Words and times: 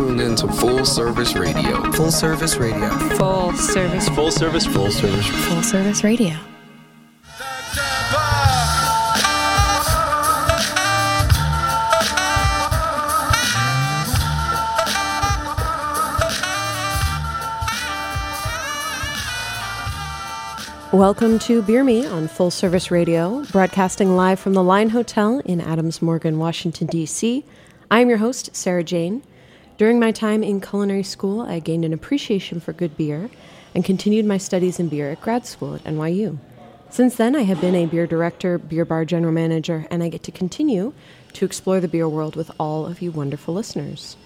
You 0.00 0.06
tuned 0.06 0.20
into 0.22 0.48
Full 0.48 0.86
Service 0.86 1.34
Radio. 1.34 1.92
Full 1.92 2.10
Service 2.10 2.56
Radio. 2.56 2.88
Full 3.18 3.52
service. 3.52 4.08
Full 4.08 4.30
service. 4.30 4.66
Full 4.66 4.90
service. 4.90 5.26
Full 5.26 5.62
service 5.62 6.02
radio. 6.02 6.38
Welcome 20.94 21.38
to 21.40 21.60
Beer 21.60 21.84
Me 21.84 22.06
on 22.06 22.26
Full 22.26 22.50
Service 22.50 22.90
Radio, 22.90 23.44
broadcasting 23.52 24.16
live 24.16 24.40
from 24.40 24.54
the 24.54 24.62
Line 24.62 24.88
Hotel 24.88 25.40
in 25.40 25.60
Adams 25.60 26.00
Morgan, 26.00 26.38
Washington, 26.38 26.86
D.C. 26.86 27.44
I 27.90 28.00
am 28.00 28.08
your 28.08 28.16
host, 28.18 28.56
Sarah 28.56 28.82
Jane. 28.82 29.22
During 29.80 29.98
my 29.98 30.12
time 30.12 30.42
in 30.42 30.60
culinary 30.60 31.02
school, 31.02 31.40
I 31.40 31.58
gained 31.58 31.86
an 31.86 31.94
appreciation 31.94 32.60
for 32.60 32.74
good 32.74 32.98
beer 32.98 33.30
and 33.74 33.82
continued 33.82 34.26
my 34.26 34.36
studies 34.36 34.78
in 34.78 34.90
beer 34.90 35.10
at 35.10 35.22
grad 35.22 35.46
school 35.46 35.74
at 35.74 35.84
NYU. 35.84 36.36
Since 36.90 37.16
then, 37.16 37.34
I 37.34 37.44
have 37.44 37.62
been 37.62 37.74
a 37.74 37.86
beer 37.86 38.06
director, 38.06 38.58
beer 38.58 38.84
bar 38.84 39.06
general 39.06 39.32
manager, 39.32 39.86
and 39.90 40.02
I 40.02 40.10
get 40.10 40.22
to 40.24 40.32
continue 40.32 40.92
to 41.32 41.46
explore 41.46 41.80
the 41.80 41.88
beer 41.88 42.06
world 42.06 42.36
with 42.36 42.50
all 42.60 42.84
of 42.84 43.00
you 43.00 43.10
wonderful 43.10 43.54
listeners. 43.54 44.18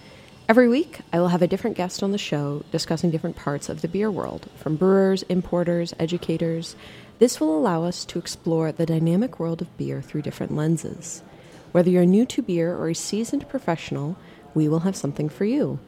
Every 0.49 0.69
week, 0.69 1.03
I 1.13 1.21
will 1.21 1.29
have 1.29 1.43
a 1.43 1.47
different 1.47 1.77
guest 1.77 2.03
on 2.03 2.11
the 2.11 2.19
show 2.19 2.65
discussing 2.73 3.13
different 3.13 3.37
parts 3.37 3.69
of 3.69 3.81
the 3.81 3.87
beer 3.87 4.11
world, 4.11 4.49
from 4.57 4.75
brewers, 4.75 5.23
importers, 5.29 5.95
educators. 6.01 6.75
This 7.21 7.39
will 7.39 7.57
allow 7.57 7.85
us 7.85 8.05
to 8.07 8.19
explore 8.19 8.73
the 8.73 8.87
dynamic 8.87 9.39
world 9.39 9.63
of 9.63 9.79
beer 9.79 10.03
through 10.03 10.23
different 10.23 10.57
lenses. 10.57 11.23
Whether 11.71 11.91
you're 11.91 12.07
new 12.07 12.27
to 12.27 12.43
beer 12.43 12.75
or 12.77 12.89
a 12.89 12.95
seasoned 12.95 13.49
professional, 13.49 14.17
we 14.55 14.69
will 14.69 14.81
have 14.81 14.97
something 14.97 15.29
for 15.29 15.45
you. 15.45 15.79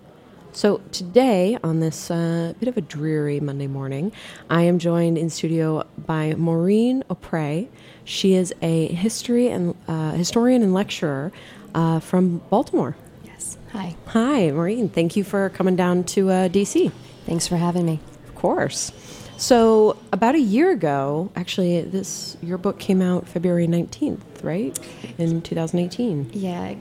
So, 0.52 0.80
today, 0.90 1.58
on 1.62 1.80
this 1.80 2.10
uh, 2.10 2.54
bit 2.58 2.66
of 2.66 2.78
a 2.78 2.80
dreary 2.80 3.40
Monday 3.40 3.66
morning, 3.66 4.10
I 4.48 4.62
am 4.62 4.78
joined 4.78 5.18
in 5.18 5.28
studio 5.28 5.86
by 5.98 6.34
Maureen 6.34 7.04
O'Prey. 7.10 7.68
She 8.04 8.32
is 8.32 8.54
a 8.62 8.86
history 8.86 9.48
and 9.48 9.74
uh, 9.86 10.12
historian 10.12 10.62
and 10.62 10.72
lecturer 10.72 11.30
uh, 11.74 12.00
from 12.00 12.38
Baltimore. 12.48 12.96
Yes. 13.22 13.58
Hi. 13.72 13.96
Hi, 14.06 14.50
Maureen. 14.50 14.88
Thank 14.88 15.14
you 15.14 15.24
for 15.24 15.50
coming 15.50 15.76
down 15.76 16.04
to 16.04 16.30
uh, 16.30 16.48
DC. 16.48 16.90
Thanks 17.26 17.46
for 17.46 17.58
having 17.58 17.84
me. 17.84 18.00
Of 18.26 18.34
course. 18.34 18.92
So, 19.36 19.98
about 20.10 20.36
a 20.36 20.40
year 20.40 20.70
ago, 20.70 21.30
actually, 21.36 21.82
this 21.82 22.38
your 22.42 22.56
book 22.56 22.78
came 22.78 23.02
out 23.02 23.28
February 23.28 23.66
nineteenth, 23.66 24.42
right, 24.42 24.78
in 25.18 25.42
two 25.42 25.54
thousand 25.54 25.80
eighteen. 25.80 26.30
Yeah. 26.32 26.76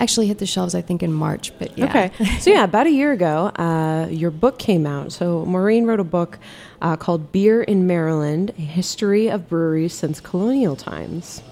Actually 0.00 0.26
hit 0.26 0.38
the 0.38 0.46
shelves, 0.46 0.74
I 0.74 0.80
think, 0.80 1.02
in 1.02 1.12
March, 1.12 1.52
but 1.58 1.76
yeah. 1.78 1.84
Okay. 1.84 2.10
So, 2.40 2.50
yeah, 2.50 2.64
about 2.64 2.86
a 2.86 2.90
year 2.90 3.12
ago, 3.12 3.52
uh, 3.56 4.08
your 4.10 4.30
book 4.30 4.58
came 4.58 4.86
out. 4.86 5.12
So, 5.12 5.44
Maureen 5.44 5.84
wrote 5.84 6.00
a 6.00 6.04
book 6.04 6.38
uh, 6.80 6.96
called 6.96 7.30
Beer 7.30 7.62
in 7.62 7.86
Maryland 7.86 8.50
A 8.56 8.62
History 8.62 9.28
of 9.28 9.48
Breweries 9.48 9.92
Since 9.92 10.20
Colonial 10.20 10.74
Times. 10.74 11.42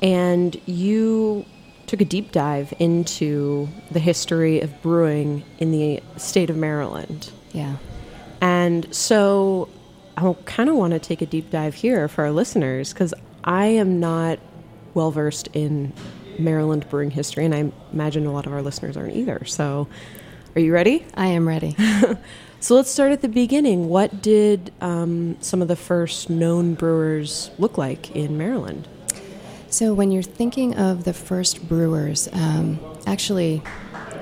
And 0.00 0.58
you 0.66 1.44
took 1.86 2.00
a 2.00 2.04
deep 2.04 2.30
dive 2.30 2.72
into 2.78 3.68
the 3.90 3.98
history 3.98 4.60
of 4.60 4.80
brewing 4.80 5.42
in 5.58 5.72
the 5.72 6.00
state 6.16 6.48
of 6.48 6.56
Maryland. 6.56 7.32
yeah. 7.52 7.76
And 8.40 8.94
so 8.94 9.68
I 10.16 10.34
kind 10.44 10.70
of 10.70 10.76
want 10.76 10.92
to 10.92 10.98
take 10.98 11.20
a 11.20 11.26
deep 11.26 11.50
dive 11.50 11.74
here 11.74 12.08
for 12.08 12.24
our 12.24 12.30
listeners 12.30 12.92
because 12.92 13.12
I 13.44 13.66
am 13.66 14.00
not 14.00 14.38
well 14.94 15.10
versed 15.10 15.48
in 15.52 15.92
Maryland 16.40 16.88
brewing 16.88 17.10
history, 17.10 17.44
and 17.44 17.54
I 17.54 17.72
imagine 17.92 18.26
a 18.26 18.32
lot 18.32 18.46
of 18.46 18.52
our 18.52 18.62
listeners 18.62 18.96
aren't 18.96 19.16
either. 19.16 19.44
So, 19.44 19.88
are 20.54 20.60
you 20.60 20.72
ready? 20.72 21.06
I 21.14 21.26
am 21.26 21.46
ready. 21.46 21.76
So, 22.62 22.74
let's 22.74 22.90
start 22.90 23.10
at 23.10 23.22
the 23.22 23.28
beginning. 23.28 23.88
What 23.88 24.20
did 24.20 24.70
um, 24.82 25.38
some 25.40 25.62
of 25.62 25.68
the 25.68 25.76
first 25.76 26.28
known 26.28 26.74
brewers 26.74 27.50
look 27.58 27.78
like 27.78 28.14
in 28.14 28.36
Maryland? 28.36 28.86
so, 29.70 29.94
when 29.94 30.12
you're 30.12 30.22
thinking 30.22 30.76
of 30.76 31.04
the 31.04 31.14
first 31.14 31.66
brewers, 31.66 32.28
um, 32.34 32.78
actually, 33.06 33.62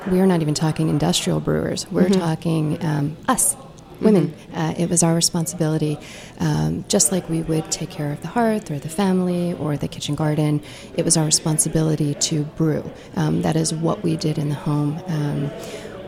we 0.09 0.21
are 0.21 0.27
not 0.27 0.41
even 0.41 0.55
talking 0.55 0.89
industrial 0.89 1.41
brewers. 1.41 1.91
We're 1.91 2.09
talking 2.09 2.81
um, 2.85 3.17
us, 3.27 3.57
women. 4.01 4.35
Uh, 4.55 4.75
it 4.79 4.89
was 4.89 5.03
our 5.03 5.15
responsibility, 5.15 5.99
um, 6.39 6.85
just 6.89 7.13
like 7.13 7.29
we 7.29 7.43
would 7.43 7.71
take 7.71 7.91
care 7.91 8.13
of 8.13 8.21
the 8.23 8.29
hearth 8.29 8.71
or 8.71 8.79
the 8.79 8.89
family 8.89 9.55
or 9.55 9.77
the 9.77 9.89
kitchen 9.89 10.15
garden. 10.15 10.63
It 10.97 11.05
was 11.05 11.17
our 11.17 11.25
responsibility 11.25 12.15
to 12.15 12.45
brew. 12.45 12.89
Um, 13.17 13.43
that 13.43 13.57
is 13.57 13.75
what 13.75 14.03
we 14.03 14.17
did 14.17 14.39
in 14.39 14.49
the 14.49 14.55
home. 14.55 15.01
Um, 15.07 15.51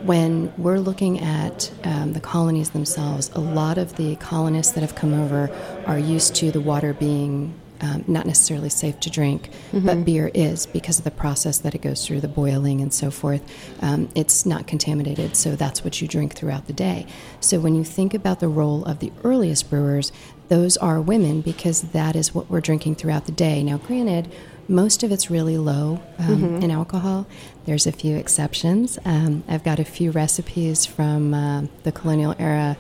when 0.03 0.53
we're 0.57 0.79
looking 0.79 1.21
at 1.21 1.71
um, 1.85 2.15
the 2.15 2.21
colonies 2.21 2.71
themselves, 2.71 3.31
a 3.35 3.41
lot 3.41 3.77
of 3.77 3.97
the 3.97 4.17
colonists 4.17 4.73
that 4.73 4.81
have 4.81 4.95
come 4.95 5.13
over 5.13 5.51
are 5.87 5.99
used 5.99 6.35
to 6.37 6.51
the 6.51 6.61
water 6.61 6.95
being 6.95 7.53
um, 7.81 8.05
not 8.07 8.27
necessarily 8.27 8.69
safe 8.69 8.99
to 9.01 9.11
drink, 9.11 9.51
but 9.73 10.05
beer 10.05 10.31
is 10.35 10.67
because 10.67 10.99
of 10.99 11.05
the 11.05 11.11
process 11.11 11.59
that 11.59 11.75
it 11.75 11.83
goes 11.83 12.07
through, 12.07 12.21
the 12.21 12.29
boiling 12.29 12.81
and 12.81 12.93
so 12.93 13.11
forth. 13.11 13.43
Um, 13.83 14.09
it's 14.15 14.45
not 14.45 14.67
contaminated, 14.67 15.37
so 15.37 15.57
that's 15.57 15.83
what 15.85 16.01
you 16.01 16.09
drink 16.09 16.35
throughout 16.35 16.67
the 16.67 16.73
day. 16.73 17.07
So 17.41 17.59
when 17.61 17.75
you 17.75 17.85
think 17.85 18.15
about 18.15 18.41
the 18.41 18.49
role 18.49 18.85
of 18.85 18.99
the 18.99 19.13
earliest 19.25 19.71
brewers, 19.71 20.13
those 20.49 20.77
are 20.79 21.01
women 21.01 21.41
because 21.41 21.83
that 21.83 22.17
is 22.17 22.35
what 22.35 22.51
we're 22.51 22.61
drinking 22.61 22.97
throughout 22.97 23.27
the 23.27 23.33
day. 23.33 23.63
Now, 23.63 23.79
granted, 23.79 24.31
most 24.69 25.03
of 25.03 25.11
it's 25.11 25.31
really 25.31 25.59
low 25.59 26.01
um, 26.19 26.63
in 26.63 26.71
alcohol. 26.71 27.27
There's 27.65 27.87
a 27.87 27.93
few 27.93 28.17
exceptions. 28.17 28.99
Um, 29.05 29.43
I've 29.49 29.65
got 29.65 29.79
a 29.79 29.85
few 29.85 30.13
recipes 30.13 30.87
from 30.87 31.35
uh, 31.35 31.63
the 31.83 31.93
colonial 31.93 32.35
era 32.39 32.77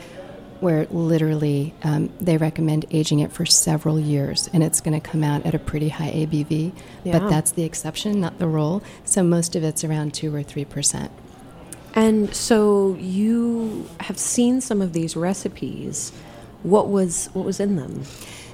where 0.62 0.87
literally 0.87 1.75
um, 1.82 2.10
they 2.21 2.37
recommend 2.37 2.87
aging 2.91 3.21
it 3.21 3.32
for 3.32 3.47
several 3.47 3.98
years 3.98 4.48
and 4.53 4.62
it's 4.62 4.81
going 4.81 4.98
to 4.98 5.09
come 5.09 5.25
out 5.25 5.44
at 5.47 5.54
a 5.54 5.59
pretty 5.59 5.88
high 5.88 6.10
ABV. 6.10 6.72
Yeah. 7.04 7.19
But 7.19 7.28
that's 7.31 7.53
the 7.53 7.65
exception, 7.65 8.21
not 8.21 8.38
the 8.38 8.47
rule. 8.47 8.82
So 9.04 9.22
most 9.22 9.56
of 9.56 9.65
it's 9.65 9.84
around 9.84 10.15
2 10.15 10.34
or 10.34 10.43
3%. 10.43 11.10
And 11.94 12.34
so 12.34 12.97
you 13.00 13.88
have 14.00 14.19
seen 14.19 14.60
some 14.60 14.81
of 14.81 14.93
these 14.93 15.16
recipes. 15.16 16.12
What 16.62 16.88
was 16.88 17.31
what 17.32 17.44
was 17.44 17.59
in 17.59 17.77
them? 17.77 18.04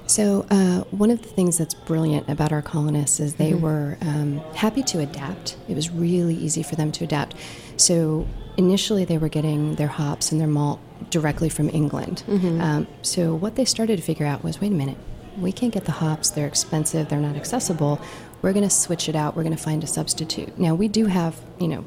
So, 0.06 0.46
uh, 0.50 0.82
one 0.92 1.10
of 1.10 1.20
the 1.22 1.28
things 1.28 1.58
that's 1.58 1.74
brilliant 1.74 2.28
about 2.28 2.52
our 2.52 2.62
colonists 2.62 3.18
is 3.18 3.34
they 3.34 3.54
were 3.54 3.98
um, 4.00 4.38
happy 4.54 4.84
to 4.84 5.00
adapt. 5.00 5.56
It 5.68 5.74
was 5.74 5.90
really 5.90 6.34
easy 6.34 6.62
for 6.62 6.76
them 6.76 6.92
to 6.92 7.04
adapt. 7.04 7.34
So, 7.76 8.26
initially, 8.56 9.04
they 9.04 9.18
were 9.18 9.28
getting 9.28 9.74
their 9.76 9.88
hops 9.88 10.32
and 10.32 10.40
their 10.40 10.48
malt 10.48 10.80
directly 11.10 11.48
from 11.48 11.68
England. 11.70 12.22
Um, 12.60 12.86
so, 13.02 13.34
what 13.34 13.56
they 13.56 13.64
started 13.64 13.96
to 13.96 14.02
figure 14.02 14.26
out 14.26 14.42
was 14.42 14.60
wait 14.60 14.72
a 14.72 14.74
minute, 14.74 14.98
we 15.38 15.52
can't 15.52 15.72
get 15.72 15.84
the 15.84 15.92
hops, 15.92 16.30
they're 16.30 16.46
expensive, 16.46 17.08
they're 17.08 17.18
not 17.20 17.36
accessible. 17.36 18.00
We're 18.42 18.52
going 18.52 18.68
to 18.68 18.74
switch 18.74 19.08
it 19.08 19.16
out, 19.16 19.36
we're 19.36 19.42
going 19.42 19.56
to 19.56 19.62
find 19.62 19.82
a 19.82 19.86
substitute. 19.86 20.58
Now, 20.58 20.74
we 20.74 20.88
do 20.88 21.06
have, 21.06 21.38
you 21.58 21.68
know, 21.68 21.84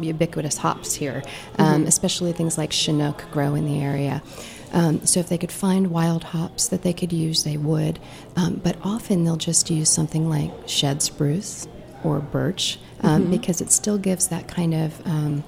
ubiquitous 0.00 0.58
hops 0.58 0.94
here, 0.94 1.22
um, 1.58 1.86
especially 1.86 2.32
things 2.32 2.58
like 2.58 2.72
Chinook 2.72 3.24
grow 3.30 3.54
in 3.54 3.64
the 3.64 3.80
area. 3.80 4.22
Um, 4.72 5.06
so 5.06 5.20
if 5.20 5.28
they 5.28 5.38
could 5.38 5.52
find 5.52 5.90
wild 5.90 6.24
hops 6.24 6.66
that 6.68 6.82
they 6.82 6.92
could 6.92 7.12
use, 7.12 7.44
they 7.44 7.56
would. 7.56 8.00
Um, 8.34 8.60
but 8.62 8.76
often 8.82 9.22
they'll 9.24 9.36
just 9.36 9.70
use 9.70 9.88
something 9.88 10.28
like 10.28 10.50
shed 10.66 11.00
spruce 11.00 11.68
or 12.02 12.18
birch 12.18 12.78
um, 13.02 13.30
because 13.30 13.60
it 13.60 13.70
still 13.70 13.98
gives 13.98 14.28
that 14.28 14.48
kind 14.48 14.74
of 14.74 15.06
um, 15.06 15.44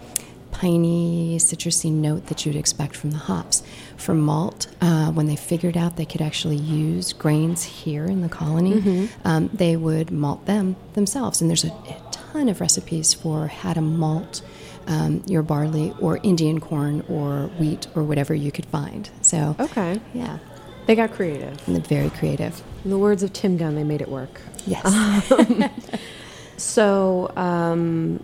piney, 0.60 1.36
citrusy 1.38 1.90
note 1.92 2.26
that 2.26 2.44
you'd 2.46 2.56
expect 2.56 2.96
from 2.96 3.10
the 3.10 3.18
hops. 3.18 3.62
For 3.96 4.14
malt, 4.14 4.66
uh, 4.80 5.10
when 5.12 5.26
they 5.26 5.36
figured 5.36 5.76
out 5.76 5.96
they 5.96 6.04
could 6.06 6.20
actually 6.22 6.56
use 6.56 7.12
grains 7.12 7.62
here 7.64 8.06
in 8.06 8.20
the 8.22 8.28
colony, 8.28 9.08
um, 9.24 9.50
they 9.52 9.76
would 9.76 10.10
malt 10.10 10.46
them 10.46 10.76
themselves. 10.94 11.40
And 11.40 11.50
there's 11.50 11.64
a, 11.64 11.68
a 11.68 11.96
ton 12.10 12.48
of 12.48 12.60
recipes 12.60 13.12
for 13.14 13.48
how 13.48 13.72
to 13.74 13.80
malt 13.80 14.42
um, 14.86 15.22
your 15.26 15.42
barley 15.42 15.92
or 16.00 16.18
Indian 16.22 16.60
corn 16.60 17.04
or 17.08 17.48
wheat 17.58 17.86
or 17.94 18.02
whatever 18.02 18.34
you 18.34 18.50
could 18.52 18.66
find. 18.66 19.10
So, 19.22 19.56
Okay. 19.58 20.00
yeah, 20.14 20.38
They 20.86 20.94
got 20.94 21.12
creative. 21.12 21.56
and 21.68 21.86
very 21.86 22.10
creative. 22.10 22.62
In 22.84 22.90
the 22.90 22.98
words 22.98 23.22
of 23.22 23.32
Tim 23.32 23.56
Gunn, 23.56 23.74
they 23.74 23.84
made 23.84 24.00
it 24.00 24.08
work. 24.08 24.40
Yes. 24.66 24.84
So, 26.58 27.30
um, 27.36 28.22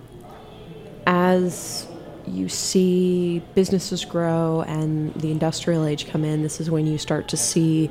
as 1.06 1.87
you 2.27 2.49
see 2.49 3.43
businesses 3.55 4.05
grow 4.05 4.63
and 4.67 5.13
the 5.15 5.31
industrial 5.31 5.85
age 5.85 6.09
come 6.09 6.25
in, 6.25 6.43
this 6.43 6.61
is 6.61 6.71
when 6.71 6.87
you 6.87 6.99
start 6.99 7.29
to 7.29 7.37
see 7.37 7.91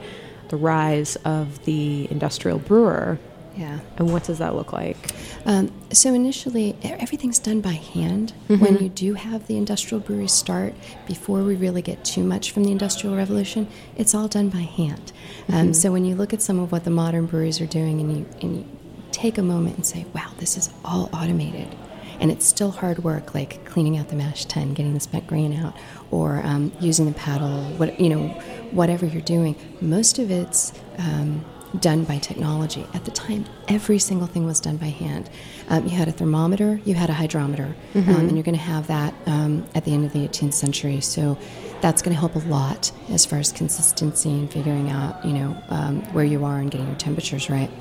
the 0.49 0.57
rise 0.57 1.15
of 1.17 1.63
the 1.65 2.09
industrial 2.11 2.59
brewer. 2.59 3.19
Yeah. 3.57 3.79
And 3.97 4.11
what 4.13 4.23
does 4.23 4.37
that 4.37 4.55
look 4.55 4.71
like? 4.71 5.13
Um, 5.45 5.71
so 5.91 6.13
initially, 6.13 6.75
everything's 6.83 7.37
done 7.37 7.59
by 7.59 7.73
hand. 7.73 8.33
When 8.47 8.77
you 8.77 8.87
do 8.87 9.13
have 9.15 9.47
the 9.47 9.57
industrial 9.57 10.01
breweries 10.01 10.31
start, 10.31 10.73
before 11.05 11.43
we 11.43 11.55
really 11.55 11.81
get 11.81 12.05
too 12.05 12.23
much 12.23 12.51
from 12.51 12.63
the 12.63 12.71
Industrial 12.71 13.15
Revolution, 13.15 13.67
it's 13.97 14.15
all 14.15 14.29
done 14.29 14.49
by 14.49 14.61
hand. 14.61 15.11
Um, 15.49 15.73
so 15.73 15.91
when 15.91 16.05
you 16.05 16.15
look 16.15 16.31
at 16.33 16.41
some 16.41 16.59
of 16.59 16.71
what 16.71 16.85
the 16.85 16.91
modern 16.91 17.25
breweries 17.25 17.59
are 17.59 17.65
doing, 17.65 17.99
and 17.99 18.17
you 18.17 18.25
and 18.41 18.57
you 18.57 18.65
take 19.11 19.37
a 19.37 19.43
moment 19.43 19.75
and 19.75 19.85
say, 19.85 20.05
"Wow, 20.13 20.31
this 20.37 20.57
is 20.57 20.69
all 20.85 21.09
automated," 21.13 21.67
and 22.21 22.31
it's 22.31 22.45
still 22.45 22.71
hard 22.71 23.03
work, 23.03 23.33
like 23.33 23.65
cleaning 23.65 23.97
out 23.97 24.07
the 24.09 24.15
mash 24.15 24.45
tun, 24.45 24.73
getting 24.73 24.93
the 24.93 24.99
spent 24.99 25.27
grain 25.27 25.53
out, 25.53 25.75
or 26.11 26.39
um, 26.45 26.71
using 26.79 27.07
the 27.07 27.13
paddle, 27.13 27.63
what 27.77 27.99
you 27.99 28.09
know, 28.09 28.27
whatever 28.71 29.05
you're 29.05 29.21
doing. 29.23 29.55
Most 29.81 30.19
of 30.19 30.29
it's 30.29 30.71
um, 30.99 31.43
done 31.79 32.03
by 32.03 32.19
technology. 32.19 32.85
At 32.93 33.05
the 33.05 33.11
time, 33.11 33.45
every 33.67 33.97
single 33.97 34.27
thing 34.27 34.45
was 34.45 34.59
done 34.59 34.77
by 34.77 34.87
hand. 34.87 35.29
Um, 35.69 35.83
you 35.85 35.91
had 35.91 36.07
a 36.07 36.11
thermometer, 36.11 36.79
you 36.85 36.93
had 36.93 37.09
a 37.09 37.13
hydrometer, 37.13 37.75
um, 37.95 38.09
and 38.09 38.33
you're 38.33 38.43
going 38.43 38.57
to 38.57 38.61
have 38.61 38.87
that 38.87 39.13
um, 39.25 39.65
at 39.73 39.85
the 39.85 39.93
end 39.93 40.05
of 40.05 40.13
the 40.13 40.27
18th 40.27 40.53
century. 40.53 41.01
So 41.01 41.37
that's 41.81 42.01
going 42.01 42.13
to 42.13 42.19
help 42.19 42.35
a 42.35 42.47
lot 42.49 42.91
as 43.09 43.25
far 43.25 43.39
as 43.39 43.51
consistency 43.51 44.29
and 44.29 44.51
figuring 44.51 44.89
out, 44.89 45.25
you 45.25 45.33
know, 45.33 45.57
um, 45.69 46.01
where 46.13 46.25
you 46.25 46.45
are 46.45 46.59
and 46.59 46.69
getting 46.69 46.87
your 46.87 46.97
temperatures 46.97 47.49
right. 47.49 47.71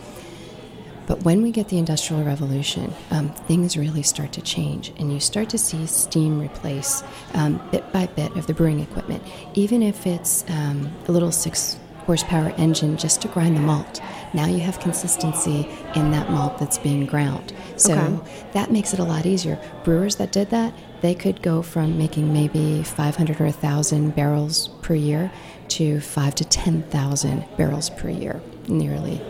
But 1.11 1.25
when 1.25 1.43
we 1.43 1.51
get 1.51 1.67
the 1.67 1.77
Industrial 1.77 2.23
Revolution, 2.23 2.95
um, 3.11 3.31
things 3.31 3.77
really 3.77 4.05
start 4.05 4.33
to 4.35 4.41
change, 4.41 4.93
and 4.97 5.13
you 5.13 5.19
start 5.19 5.51
to 5.51 5.59
see 5.59 5.85
steam 5.87 6.39
replace 6.39 7.03
um, 7.35 7.61
bit 7.73 7.93
by 7.93 8.07
bit 8.07 8.37
of 8.37 8.47
the 8.47 8.55
brewing 8.55 8.79
equipment, 8.79 9.21
even 9.55 9.83
if 9.83 10.07
it's 10.07 10.49
um, 10.49 10.89
a 11.09 11.11
little 11.11 11.33
six 11.33 11.81
horsepower 12.07 12.51
engine 12.59 12.97
just 12.97 13.21
to 13.23 13.29
grind 13.29 13.57
the 13.57 13.61
malt. 13.61 14.01
Now 14.35 14.47
you 14.47 14.61
have 14.61 14.79
consistency 14.79 15.69
in 15.97 16.13
that 16.13 16.31
malt 16.31 16.59
that's 16.59 16.79
being 16.79 17.07
ground. 17.07 17.53
So 17.75 17.95
Okay. 17.95 18.51
that 18.53 18.71
makes 18.71 18.95
it 18.95 19.01
a 19.01 19.05
lot 19.05 19.27
easier. 19.27 19.59
Brewers 19.83 20.15
that 20.15 20.31
did 20.31 20.51
that, 20.51 20.73
they 21.01 21.17
could 21.17 21.43
go 21.43 21.61
from 21.61 21.99
making 21.99 22.33
maybe 22.33 22.85
500 22.85 23.41
or 23.41 23.47
1,000 23.47 24.15
barrels 24.15 24.69
per 24.81 24.95
year 24.95 25.33
to 25.71 25.99
5 25.99 26.37
to 26.37 26.45
10,000 26.45 27.45
barrels 27.57 27.91
per 27.91 28.09
year 28.11 28.41
in 28.69 28.79
the 28.79 28.89
early 28.91 29.21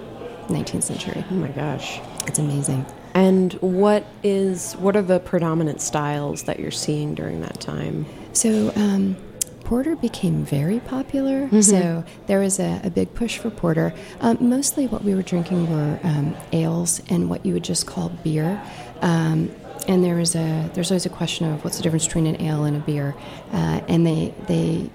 19th 0.50 0.82
century. 0.82 1.24
Oh 1.30 1.34
my 1.34 1.48
gosh. 1.48 2.00
It's 2.26 2.38
amazing. 2.38 2.86
And 3.14 3.54
what 3.54 4.06
is 4.22 4.74
what 4.74 4.96
are 4.96 5.02
the 5.02 5.18
predominant 5.18 5.80
styles 5.80 6.44
that 6.44 6.60
you're 6.60 6.70
seeing 6.70 7.14
during 7.14 7.40
that 7.40 7.60
time? 7.60 8.06
So, 8.32 8.72
um, 8.76 9.16
porter 9.64 9.96
became 9.96 10.44
very 10.44 10.80
popular. 10.80 11.48
So, 11.62 12.04
there 12.26 12.38
was 12.38 12.60
a, 12.60 12.80
a 12.84 12.90
big 12.90 13.12
push 13.14 13.38
for 13.38 13.50
porter. 13.50 13.92
Um, 14.20 14.38
mostly 14.40 14.86
what 14.86 15.02
we 15.02 15.14
were 15.14 15.22
drinking 15.22 15.70
were 15.70 15.98
um, 16.04 16.36
ales 16.52 17.02
and 17.10 17.28
what 17.28 17.44
you 17.44 17.52
would 17.54 17.64
just 17.64 17.86
call 17.86 18.10
beer. 18.22 18.62
Um, 19.00 19.50
and 19.88 20.04
there 20.04 20.16
was 20.16 20.36
a 20.36 20.70
there's 20.74 20.90
always 20.90 21.06
a 21.06 21.10
question 21.10 21.52
of 21.52 21.64
what's 21.64 21.78
the 21.78 21.82
difference 21.82 22.06
between 22.06 22.26
an 22.26 22.40
ale 22.40 22.64
and 22.64 22.76
a 22.76 22.80
beer, 22.80 23.14
uh, 23.52 23.80
and 23.88 24.06
they 24.06 24.34
they 24.46 24.90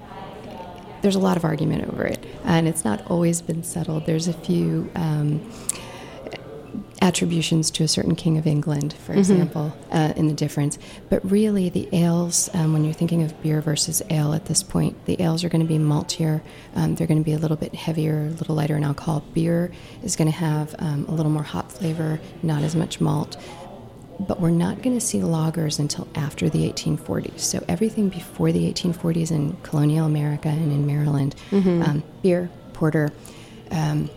there's 1.05 1.15
a 1.15 1.19
lot 1.19 1.37
of 1.37 1.45
argument 1.45 1.87
over 1.87 2.03
it, 2.03 2.25
and 2.45 2.67
it's 2.67 2.83
not 2.83 3.05
always 3.11 3.39
been 3.39 3.61
settled. 3.61 4.07
There's 4.07 4.27
a 4.27 4.33
few 4.33 4.89
um, 4.95 5.39
attributions 6.99 7.69
to 7.69 7.83
a 7.83 7.87
certain 7.87 8.15
king 8.15 8.39
of 8.39 8.47
England, 8.47 8.93
for 8.93 9.13
example, 9.13 9.71
uh, 9.91 10.13
in 10.15 10.27
the 10.27 10.33
difference. 10.33 10.79
But 11.11 11.23
really, 11.29 11.69
the 11.69 11.87
ales, 11.93 12.49
um, 12.55 12.73
when 12.73 12.83
you're 12.83 12.95
thinking 12.95 13.21
of 13.21 13.39
beer 13.43 13.61
versus 13.61 14.01
ale 14.09 14.33
at 14.33 14.45
this 14.45 14.63
point, 14.63 15.05
the 15.05 15.21
ales 15.21 15.43
are 15.43 15.49
going 15.49 15.61
to 15.61 15.67
be 15.67 15.77
maltier. 15.77 16.41
Um, 16.73 16.95
they're 16.95 17.05
going 17.05 17.19
to 17.19 17.23
be 17.23 17.33
a 17.33 17.37
little 17.37 17.57
bit 17.57 17.75
heavier, 17.75 18.25
a 18.25 18.29
little 18.29 18.55
lighter 18.55 18.75
in 18.75 18.83
alcohol. 18.83 19.23
Beer 19.35 19.71
is 20.03 20.15
going 20.15 20.31
to 20.31 20.35
have 20.35 20.73
um, 20.79 21.05
a 21.07 21.11
little 21.11 21.31
more 21.31 21.43
hop 21.43 21.71
flavor, 21.71 22.19
not 22.41 22.63
as 22.63 22.75
much 22.75 22.99
malt. 22.99 23.37
But 24.19 24.39
we're 24.39 24.49
not 24.49 24.81
going 24.81 24.97
to 24.97 25.05
see 25.05 25.19
lagers 25.19 25.77
until 25.79 26.07
after 26.15 26.49
the 26.49 26.69
1840s. 26.71 27.39
So 27.39 27.63
everything 27.67 28.09
before 28.09 28.51
the 28.51 28.71
1840s 28.71 29.31
in 29.31 29.57
colonial 29.63 30.05
America 30.05 30.47
and 30.47 30.71
in 30.71 30.87
Maryland, 30.87 31.35
um, 31.83 32.03
beer, 32.21 32.49
porter, 32.73 33.11
um, 33.71 34.09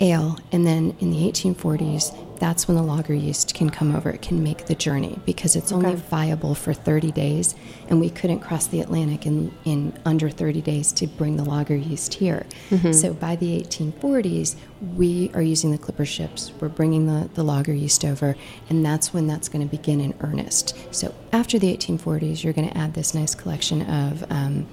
ale, 0.00 0.38
and 0.52 0.66
then 0.66 0.96
in 1.00 1.10
the 1.10 1.18
1840s, 1.30 2.16
that's 2.40 2.66
when 2.66 2.76
the 2.76 2.82
lager 2.82 3.14
yeast 3.14 3.54
can 3.54 3.70
come 3.70 3.94
over. 3.94 4.10
It 4.10 4.22
can 4.22 4.42
make 4.42 4.66
the 4.66 4.74
journey 4.74 5.18
because 5.26 5.54
it's 5.54 5.70
only 5.72 5.94
viable 5.94 6.54
for 6.54 6.72
30 6.72 7.12
days, 7.12 7.54
and 7.88 8.00
we 8.00 8.10
couldn't 8.10 8.40
cross 8.40 8.66
the 8.66 8.80
Atlantic 8.80 9.26
in, 9.26 9.54
in 9.64 9.92
under 10.06 10.30
30 10.30 10.62
days 10.62 10.90
to 10.94 11.06
bring 11.06 11.36
the 11.36 11.44
lager 11.44 11.76
yeast 11.76 12.14
here. 12.14 12.46
So 12.92 13.12
by 13.12 13.36
the 13.36 13.60
1840s, 13.60 14.56
we 14.96 15.30
are 15.34 15.42
using 15.42 15.70
the 15.70 15.78
clipper 15.78 16.06
ships. 16.06 16.52
We're 16.60 16.68
bringing 16.70 17.06
the, 17.06 17.28
the 17.34 17.44
lager 17.44 17.74
yeast 17.74 18.04
over, 18.04 18.34
and 18.70 18.84
that's 18.84 19.12
when 19.12 19.26
that's 19.26 19.48
going 19.48 19.66
to 19.68 19.70
begin 19.70 20.00
in 20.00 20.14
earnest. 20.20 20.74
So 20.94 21.14
after 21.32 21.58
the 21.58 21.76
1840s, 21.76 22.42
you're 22.42 22.54
going 22.54 22.68
to 22.68 22.76
add 22.76 22.94
this 22.94 23.14
nice 23.14 23.34
collection 23.34 23.82
of 23.82 24.24
um, 24.32 24.66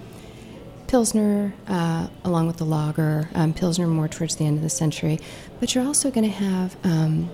Pilsner, 0.88 1.54
uh, 1.68 2.08
along 2.24 2.48
with 2.48 2.58
the 2.58 2.66
lager, 2.66 3.30
um, 3.36 3.54
Pilsner 3.54 3.88
more 3.88 4.08
towards 4.08 4.38
the 4.38 4.46
end 4.46 4.56
of 4.58 4.64
the 4.64 4.70
century. 4.70 5.20
But 5.60 5.76
you're 5.76 5.86
also 5.86 6.10
going 6.10 6.24
to 6.24 6.36
have 6.36 6.78
um, 6.86 7.30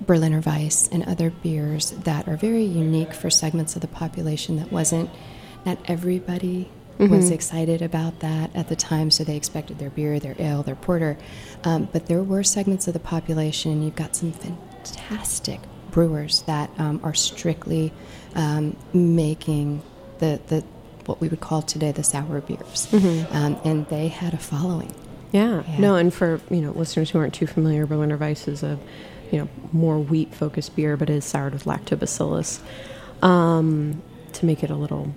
Berliner 0.00 0.40
Weiss 0.40 0.88
and 0.88 1.04
other 1.04 1.30
beers 1.30 1.90
that 1.90 2.26
are 2.28 2.36
very 2.36 2.64
unique 2.64 3.12
for 3.12 3.30
segments 3.30 3.74
of 3.76 3.82
the 3.82 3.88
population 3.88 4.56
that 4.56 4.72
wasn't, 4.72 5.10
not 5.64 5.78
everybody 5.86 6.70
was 6.98 7.30
excited 7.30 7.80
about 7.80 8.20
that 8.20 8.54
at 8.54 8.68
the 8.68 8.76
time, 8.76 9.10
so 9.10 9.24
they 9.24 9.36
expected 9.36 9.78
their 9.78 9.88
beer, 9.88 10.18
their 10.20 10.36
ale, 10.38 10.62
their 10.62 10.74
porter. 10.74 11.16
Um, 11.64 11.88
but 11.90 12.06
there 12.06 12.22
were 12.22 12.42
segments 12.42 12.86
of 12.88 12.92
the 12.92 13.00
population, 13.00 13.72
and 13.72 13.82
you've 13.84 13.96
got 13.96 14.14
some 14.14 14.32
fantastic 14.32 15.60
brewers 15.90 16.42
that 16.42 16.70
um, 16.78 17.00
are 17.02 17.14
strictly 17.14 17.92
um, 18.34 18.76
making 18.92 19.82
the, 20.18 20.40
the 20.48 20.62
what 21.06 21.20
we 21.22 21.28
would 21.28 21.40
call 21.40 21.62
today 21.62 21.90
the 21.90 22.02
sour 22.04 22.42
beers, 22.42 22.88
um, 23.30 23.58
and 23.64 23.86
they 23.88 24.08
had 24.08 24.34
a 24.34 24.38
following. 24.38 24.94
Yeah. 25.32 25.62
Yeah. 25.66 25.78
No, 25.78 25.96
and 25.96 26.12
for 26.12 26.40
you 26.50 26.60
know 26.60 26.72
listeners 26.72 27.10
who 27.10 27.18
aren't 27.18 27.34
too 27.34 27.46
familiar, 27.46 27.86
Berliner 27.86 28.18
Weiss 28.18 28.46
is 28.46 28.62
a 28.62 28.78
you 29.30 29.38
know 29.38 29.48
more 29.72 29.98
wheat 29.98 30.34
focused 30.34 30.76
beer, 30.76 30.96
but 30.96 31.10
is 31.10 31.24
soured 31.24 31.52
with 31.52 31.64
lactobacillus 31.64 32.60
um, 33.22 34.02
to 34.32 34.46
make 34.46 34.62
it 34.62 34.70
a 34.70 34.76
little 34.76 35.14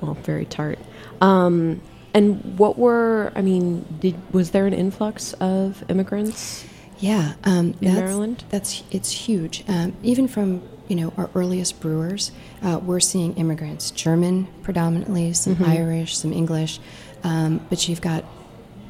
well 0.00 0.14
very 0.14 0.44
tart. 0.44 0.78
Um, 1.20 1.80
and 2.14 2.58
what 2.58 2.78
were 2.78 3.32
I 3.34 3.42
mean? 3.42 3.84
Did 4.00 4.16
was 4.32 4.50
there 4.52 4.66
an 4.66 4.72
influx 4.72 5.32
of 5.34 5.84
immigrants? 5.88 6.64
Yeah, 6.98 7.34
um, 7.44 7.74
In 7.80 7.88
that's, 7.88 7.96
Maryland? 7.96 8.44
That's 8.48 8.82
it's 8.90 9.10
huge. 9.10 9.64
Um, 9.68 9.94
even 10.02 10.28
from 10.28 10.62
you 10.88 10.96
know 10.96 11.12
our 11.16 11.28
earliest 11.34 11.80
brewers, 11.80 12.32
uh, 12.62 12.80
we're 12.82 13.00
seeing 13.00 13.34
immigrants, 13.34 13.90
German 13.90 14.48
predominantly, 14.62 15.32
some 15.34 15.62
Irish, 15.64 16.16
some 16.16 16.32
English, 16.32 16.80
um, 17.22 17.60
but 17.68 17.86
you've 17.88 18.00
got 18.00 18.24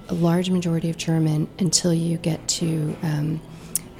a 0.08 0.14
large 0.14 0.50
majority 0.50 0.88
of 0.90 0.96
German 0.96 1.48
until 1.58 1.92
you 1.92 2.16
get 2.18 2.46
to 2.46 2.96
um, 3.02 3.40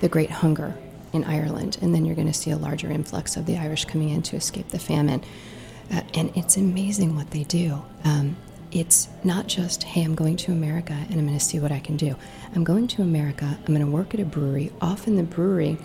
the 0.01 0.09
Great 0.09 0.31
Hunger 0.31 0.77
in 1.13 1.25
Ireland, 1.25 1.79
and 1.81 1.95
then 1.95 2.05
you're 2.05 2.15
going 2.15 2.27
to 2.27 2.35
see 2.35 2.51
a 2.51 2.57
larger 2.57 2.91
influx 2.91 3.37
of 3.37 3.47
the 3.47 3.57
Irish 3.57 3.85
coming 3.85 4.11
in 4.11 4.23
to 4.23 4.37
escape 4.37 4.69
the 4.69 4.79
famine. 4.79 5.23
Uh, 5.91 6.03
and 6.15 6.37
it's 6.37 6.57
amazing 6.57 7.15
what 7.15 7.31
they 7.31 7.45
do. 7.45 7.83
Um, 8.05 8.37
it's 8.73 9.09
not 9.25 9.47
just, 9.47 9.85
hey, 9.85 10.03
I'm 10.03 10.15
going 10.15 10.37
to 10.39 10.53
America 10.53 10.93
and 10.93 11.15
I'm 11.15 11.27
going 11.27 11.39
to 11.39 11.45
see 11.45 11.61
what 11.61 11.73
I 11.73 11.79
can 11.79 11.97
do. 11.97 12.17
I'm 12.55 12.65
going 12.65 12.89
to 12.89 13.03
America, 13.03 13.57
I'm 13.59 13.75
going 13.75 13.81
to 13.81 13.91
work 13.91 14.13
at 14.13 14.21
a 14.21 14.25
brewery. 14.25 14.73
Often 14.81 15.17
the 15.17 15.23
brewery 15.23 15.79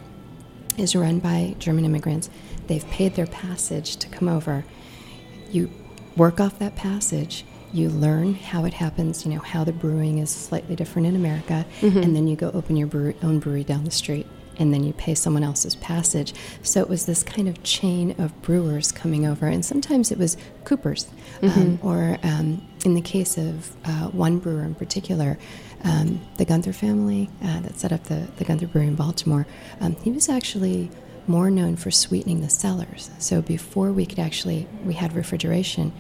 is 0.77 0.95
run 0.95 1.19
by 1.19 1.55
German 1.59 1.85
immigrants. 1.85 2.29
They've 2.67 2.85
paid 2.87 3.15
their 3.15 3.27
passage 3.27 3.97
to 3.97 4.09
come 4.09 4.27
over. 4.27 4.65
You 5.51 5.69
work 6.17 6.39
off 6.39 6.59
that 6.59 6.75
passage. 6.75 7.45
You 7.73 7.89
learn 7.89 8.33
how 8.35 8.65
it 8.65 8.73
happens, 8.73 9.25
you 9.25 9.33
know, 9.33 9.39
how 9.39 9.63
the 9.63 9.71
brewing 9.71 10.17
is 10.17 10.29
slightly 10.29 10.75
different 10.75 11.07
in 11.07 11.15
America, 11.15 11.65
and 11.81 12.15
then 12.15 12.27
you 12.27 12.35
go 12.35 12.51
open 12.51 12.75
your 12.75 12.89
own 13.23 13.39
brewery 13.39 13.63
down 13.63 13.85
the 13.85 13.91
street, 13.91 14.27
and 14.57 14.73
then 14.73 14.83
you 14.83 14.91
pay 14.93 15.15
someone 15.15 15.41
else's 15.43 15.75
passage. 15.75 16.33
So 16.63 16.81
it 16.81 16.89
was 16.89 17.05
this 17.05 17.23
kind 17.23 17.47
of 17.47 17.63
chain 17.63 18.13
of 18.19 18.39
brewers 18.41 18.91
coming 18.91 19.25
over, 19.25 19.47
and 19.47 19.63
sometimes 19.63 20.11
it 20.11 20.17
was 20.17 20.35
Coopers, 20.65 21.07
um, 21.41 21.79
or 21.81 22.17
um, 22.23 22.61
in 22.83 22.93
the 22.93 23.01
case 23.01 23.37
of 23.37 23.73
uh, 23.85 24.09
one 24.09 24.39
brewer 24.39 24.63
in 24.63 24.75
particular, 24.75 25.37
um, 25.83 26.19
the 26.37 26.45
Gunther 26.45 26.73
family 26.73 27.29
uh, 27.41 27.61
that 27.61 27.79
set 27.79 27.93
up 27.93 28.03
the, 28.03 28.27
the 28.35 28.43
Gunther 28.43 28.67
Brewery 28.67 28.87
in 28.87 28.95
Baltimore, 28.95 29.47
um, 29.79 29.95
he 30.03 30.11
was 30.11 30.27
actually 30.27 30.91
more 31.25 31.49
known 31.49 31.77
for 31.77 31.89
sweetening 31.89 32.41
the 32.41 32.49
cellars. 32.49 33.09
So 33.17 33.41
before 33.41 33.93
we 33.93 34.05
could 34.05 34.19
actually, 34.19 34.67
we 34.83 34.93
had 34.93 35.13
refrigeration, 35.13 35.93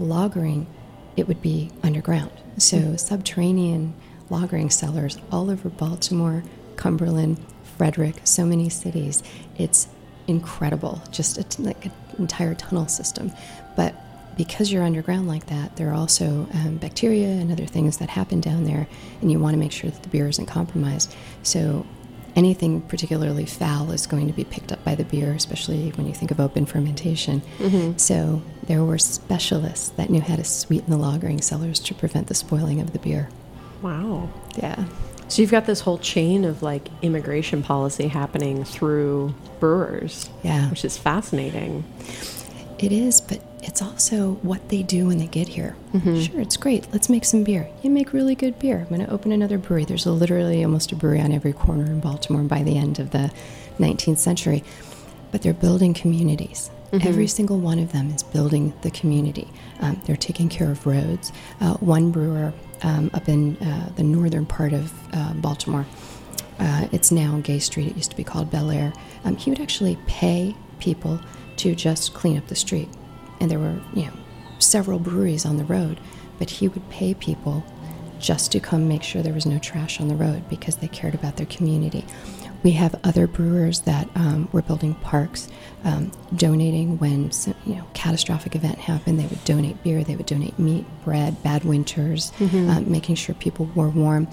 lagering, 0.00 0.66
it 1.16 1.28
would 1.28 1.42
be 1.42 1.70
underground. 1.82 2.30
So 2.58 2.96
subterranean 2.96 3.94
lagering 4.30 4.72
cellars 4.72 5.18
all 5.30 5.50
over 5.50 5.68
Baltimore, 5.68 6.42
Cumberland, 6.76 7.44
Frederick, 7.76 8.20
so 8.24 8.44
many 8.44 8.68
cities. 8.68 9.22
It's 9.58 9.88
incredible, 10.26 11.02
just 11.10 11.58
like 11.58 11.86
an 11.86 11.92
entire 12.18 12.54
tunnel 12.54 12.88
system. 12.88 13.32
But 13.76 13.94
because 14.36 14.72
you're 14.72 14.82
underground 14.82 15.28
like 15.28 15.46
that, 15.46 15.76
there 15.76 15.90
are 15.90 15.94
also 15.94 16.48
um, 16.54 16.76
bacteria 16.78 17.28
and 17.28 17.52
other 17.52 17.66
things 17.66 17.98
that 17.98 18.08
happen 18.08 18.40
down 18.40 18.64
there, 18.64 18.86
and 19.20 19.30
you 19.30 19.38
want 19.38 19.54
to 19.54 19.58
make 19.58 19.72
sure 19.72 19.90
that 19.90 20.02
the 20.02 20.08
beer 20.08 20.28
isn't 20.28 20.46
compromised. 20.46 21.14
So 21.42 21.86
anything 22.36 22.80
particularly 22.82 23.46
foul 23.46 23.92
is 23.92 24.06
going 24.06 24.26
to 24.26 24.32
be 24.32 24.44
picked 24.44 24.72
up 24.72 24.84
by 24.84 24.94
the 24.94 25.04
beer, 25.04 25.32
especially 25.32 25.90
when 25.90 26.06
you 26.06 26.14
think 26.14 26.30
of 26.30 26.40
open 26.40 26.66
fermentation. 26.66 27.42
Mm-hmm. 27.58 27.98
So 27.98 28.42
there 28.64 28.84
were 28.84 28.98
specialists 28.98 29.90
that 29.90 30.10
knew 30.10 30.20
how 30.20 30.36
to 30.36 30.44
sweeten 30.44 30.90
the 30.90 30.98
lagering 30.98 31.42
cellars 31.42 31.78
to 31.80 31.94
prevent 31.94 32.28
the 32.28 32.34
spoiling 32.34 32.80
of 32.80 32.92
the 32.92 32.98
beer. 32.98 33.28
Wow. 33.82 34.30
Yeah. 34.56 34.84
So 35.28 35.42
you've 35.42 35.50
got 35.50 35.66
this 35.66 35.80
whole 35.80 35.98
chain 35.98 36.44
of 36.44 36.62
like 36.62 36.88
immigration 37.02 37.62
policy 37.62 38.08
happening 38.08 38.64
through 38.64 39.34
brewers. 39.60 40.28
Yeah. 40.42 40.70
Which 40.70 40.84
is 40.84 40.98
fascinating. 40.98 41.84
It 42.78 42.92
is, 42.92 43.20
but 43.20 43.40
it's 43.62 43.80
also 43.80 44.34
what 44.42 44.68
they 44.68 44.82
do 44.82 45.06
when 45.06 45.18
they 45.18 45.26
get 45.26 45.48
here. 45.48 45.76
Sure, 46.22 46.40
it's 46.40 46.56
great. 46.56 46.86
Let's 46.92 47.08
make 47.08 47.24
some 47.24 47.44
beer. 47.44 47.68
You 47.82 47.90
make 47.90 48.12
really 48.12 48.34
good 48.34 48.58
beer. 48.58 48.78
I'm 48.80 48.88
going 48.96 49.06
to 49.06 49.12
open 49.12 49.32
another 49.32 49.58
brewery. 49.58 49.84
There's 49.84 50.06
literally 50.06 50.64
almost 50.64 50.92
a 50.92 50.96
brewery 50.96 51.20
on 51.20 51.32
every 51.32 51.52
corner 51.52 51.84
in 51.84 52.00
Baltimore 52.00 52.42
by 52.42 52.62
the 52.62 52.76
end 52.76 52.98
of 52.98 53.10
the 53.10 53.32
19th 53.78 54.18
century. 54.18 54.64
But 55.30 55.42
they're 55.42 55.54
building 55.54 55.94
communities. 55.94 56.70
Every 56.92 57.26
single 57.26 57.58
one 57.58 57.78
of 57.78 57.92
them 57.92 58.10
is 58.10 58.22
building 58.22 58.74
the 58.82 58.90
community. 58.90 59.48
Um, 59.80 59.98
they're 60.04 60.14
taking 60.14 60.50
care 60.50 60.70
of 60.70 60.86
roads. 60.86 61.32
Uh, 61.58 61.74
one 61.74 62.10
brewer 62.10 62.52
um, 62.82 63.10
up 63.14 63.30
in 63.30 63.56
uh, 63.56 63.90
the 63.96 64.02
northern 64.02 64.44
part 64.44 64.74
of 64.74 64.92
uh, 65.14 65.32
Baltimore 65.34 65.86
uh, 66.58 66.86
it's 66.92 67.10
now 67.10 67.40
Gay 67.42 67.58
Street. 67.58 67.88
It 67.88 67.96
used 67.96 68.10
to 68.10 68.16
be 68.16 68.24
called 68.24 68.50
Bel 68.50 68.70
Air. 68.70 68.92
Um, 69.24 69.36
he 69.36 69.50
would 69.50 69.60
actually 69.60 69.96
pay 70.06 70.54
people 70.78 71.20
to 71.56 71.74
just 71.74 72.14
clean 72.14 72.36
up 72.38 72.46
the 72.46 72.54
street, 72.54 72.88
and 73.42 73.50
there 73.50 73.58
were 73.58 73.78
you 73.92 74.06
know 74.06 74.12
several 74.60 74.98
breweries 74.98 75.44
on 75.44 75.58
the 75.58 75.64
road, 75.64 76.00
but 76.38 76.48
he 76.48 76.68
would 76.68 76.88
pay 76.88 77.12
people 77.12 77.64
just 78.20 78.52
to 78.52 78.60
come 78.60 78.86
make 78.86 79.02
sure 79.02 79.20
there 79.20 79.34
was 79.34 79.46
no 79.46 79.58
trash 79.58 80.00
on 80.00 80.06
the 80.06 80.14
road 80.14 80.48
because 80.48 80.76
they 80.76 80.86
cared 80.86 81.14
about 81.14 81.36
their 81.36 81.46
community. 81.46 82.06
We 82.62 82.70
have 82.72 82.94
other 83.02 83.26
brewers 83.26 83.80
that 83.80 84.08
um, 84.14 84.48
were 84.52 84.62
building 84.62 84.94
parks, 84.94 85.48
um, 85.82 86.12
donating 86.36 86.98
when 86.98 87.32
some, 87.32 87.56
you 87.66 87.74
know 87.74 87.84
catastrophic 87.92 88.54
event 88.54 88.78
happened. 88.78 89.18
They 89.18 89.26
would 89.26 89.44
donate 89.44 89.82
beer, 89.82 90.04
they 90.04 90.14
would 90.14 90.26
donate 90.26 90.58
meat, 90.58 90.86
bread, 91.04 91.42
bad 91.42 91.64
winters, 91.64 92.32
um, 92.70 92.90
making 92.90 93.16
sure 93.16 93.34
people 93.34 93.68
were 93.74 93.88
warm. 93.88 94.28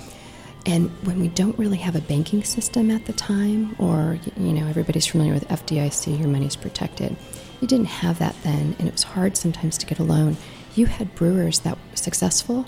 And 0.67 0.91
when 1.07 1.19
we 1.19 1.29
don't 1.29 1.57
really 1.57 1.77
have 1.77 1.95
a 1.95 2.01
banking 2.01 2.43
system 2.43 2.91
at 2.91 3.05
the 3.05 3.13
time, 3.13 3.75
or 3.79 4.19
you 4.37 4.53
know 4.53 4.67
everybody's 4.67 5.07
familiar 5.07 5.33
with 5.33 5.47
FDIC, 5.47 6.19
your 6.19 6.27
money's 6.27 6.55
protected. 6.55 7.17
You 7.61 7.67
didn't 7.67 7.87
have 7.87 8.19
that 8.19 8.35
then, 8.43 8.75
and 8.79 8.87
it 8.87 8.91
was 8.91 9.03
hard 9.03 9.35
sometimes 9.35 9.77
to 9.79 9.85
get 9.85 9.99
a 9.99 10.03
loan. 10.03 10.37
You 10.75 10.85
had 10.85 11.15
brewers 11.15 11.59
that 11.59 11.75
were 11.75 11.95
successful 11.95 12.65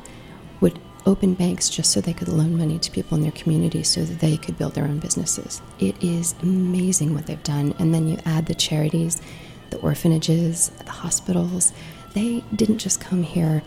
would 0.59 0.79
open 1.05 1.33
banks 1.33 1.69
just 1.69 1.91
so 1.91 2.01
they 2.01 2.13
could 2.13 2.27
loan 2.27 2.57
money 2.57 2.77
to 2.77 2.91
people 2.91 3.17
in 3.17 3.23
their 3.23 3.31
community 3.31 3.83
so 3.83 4.03
that 4.03 4.19
they 4.19 4.37
could 4.37 4.57
build 4.57 4.75
their 4.75 4.83
own 4.83 4.99
businesses. 4.99 5.61
It 5.79 6.01
is 6.03 6.35
amazing 6.41 7.13
what 7.13 7.25
they've 7.25 7.41
done. 7.43 7.73
And 7.79 7.93
then 7.93 8.07
you 8.07 8.17
add 8.25 8.45
the 8.45 8.53
charities, 8.53 9.21
the 9.71 9.79
orphanages, 9.79 10.69
the 10.69 10.91
hospitals. 10.91 11.73
They 12.13 12.43
didn't 12.55 12.79
just 12.79 13.01
come 13.01 13.23
here 13.23 13.63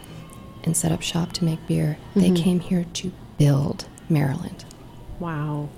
and 0.62 0.76
set 0.76 0.92
up 0.92 1.02
shop 1.02 1.32
to 1.32 1.44
make 1.44 1.64
beer, 1.66 1.98
they 2.14 2.30
mm-hmm. 2.30 2.42
came 2.42 2.60
here 2.60 2.84
to 2.94 3.12
build 3.38 3.86
Maryland. 4.08 4.64
Wow. 5.18 5.68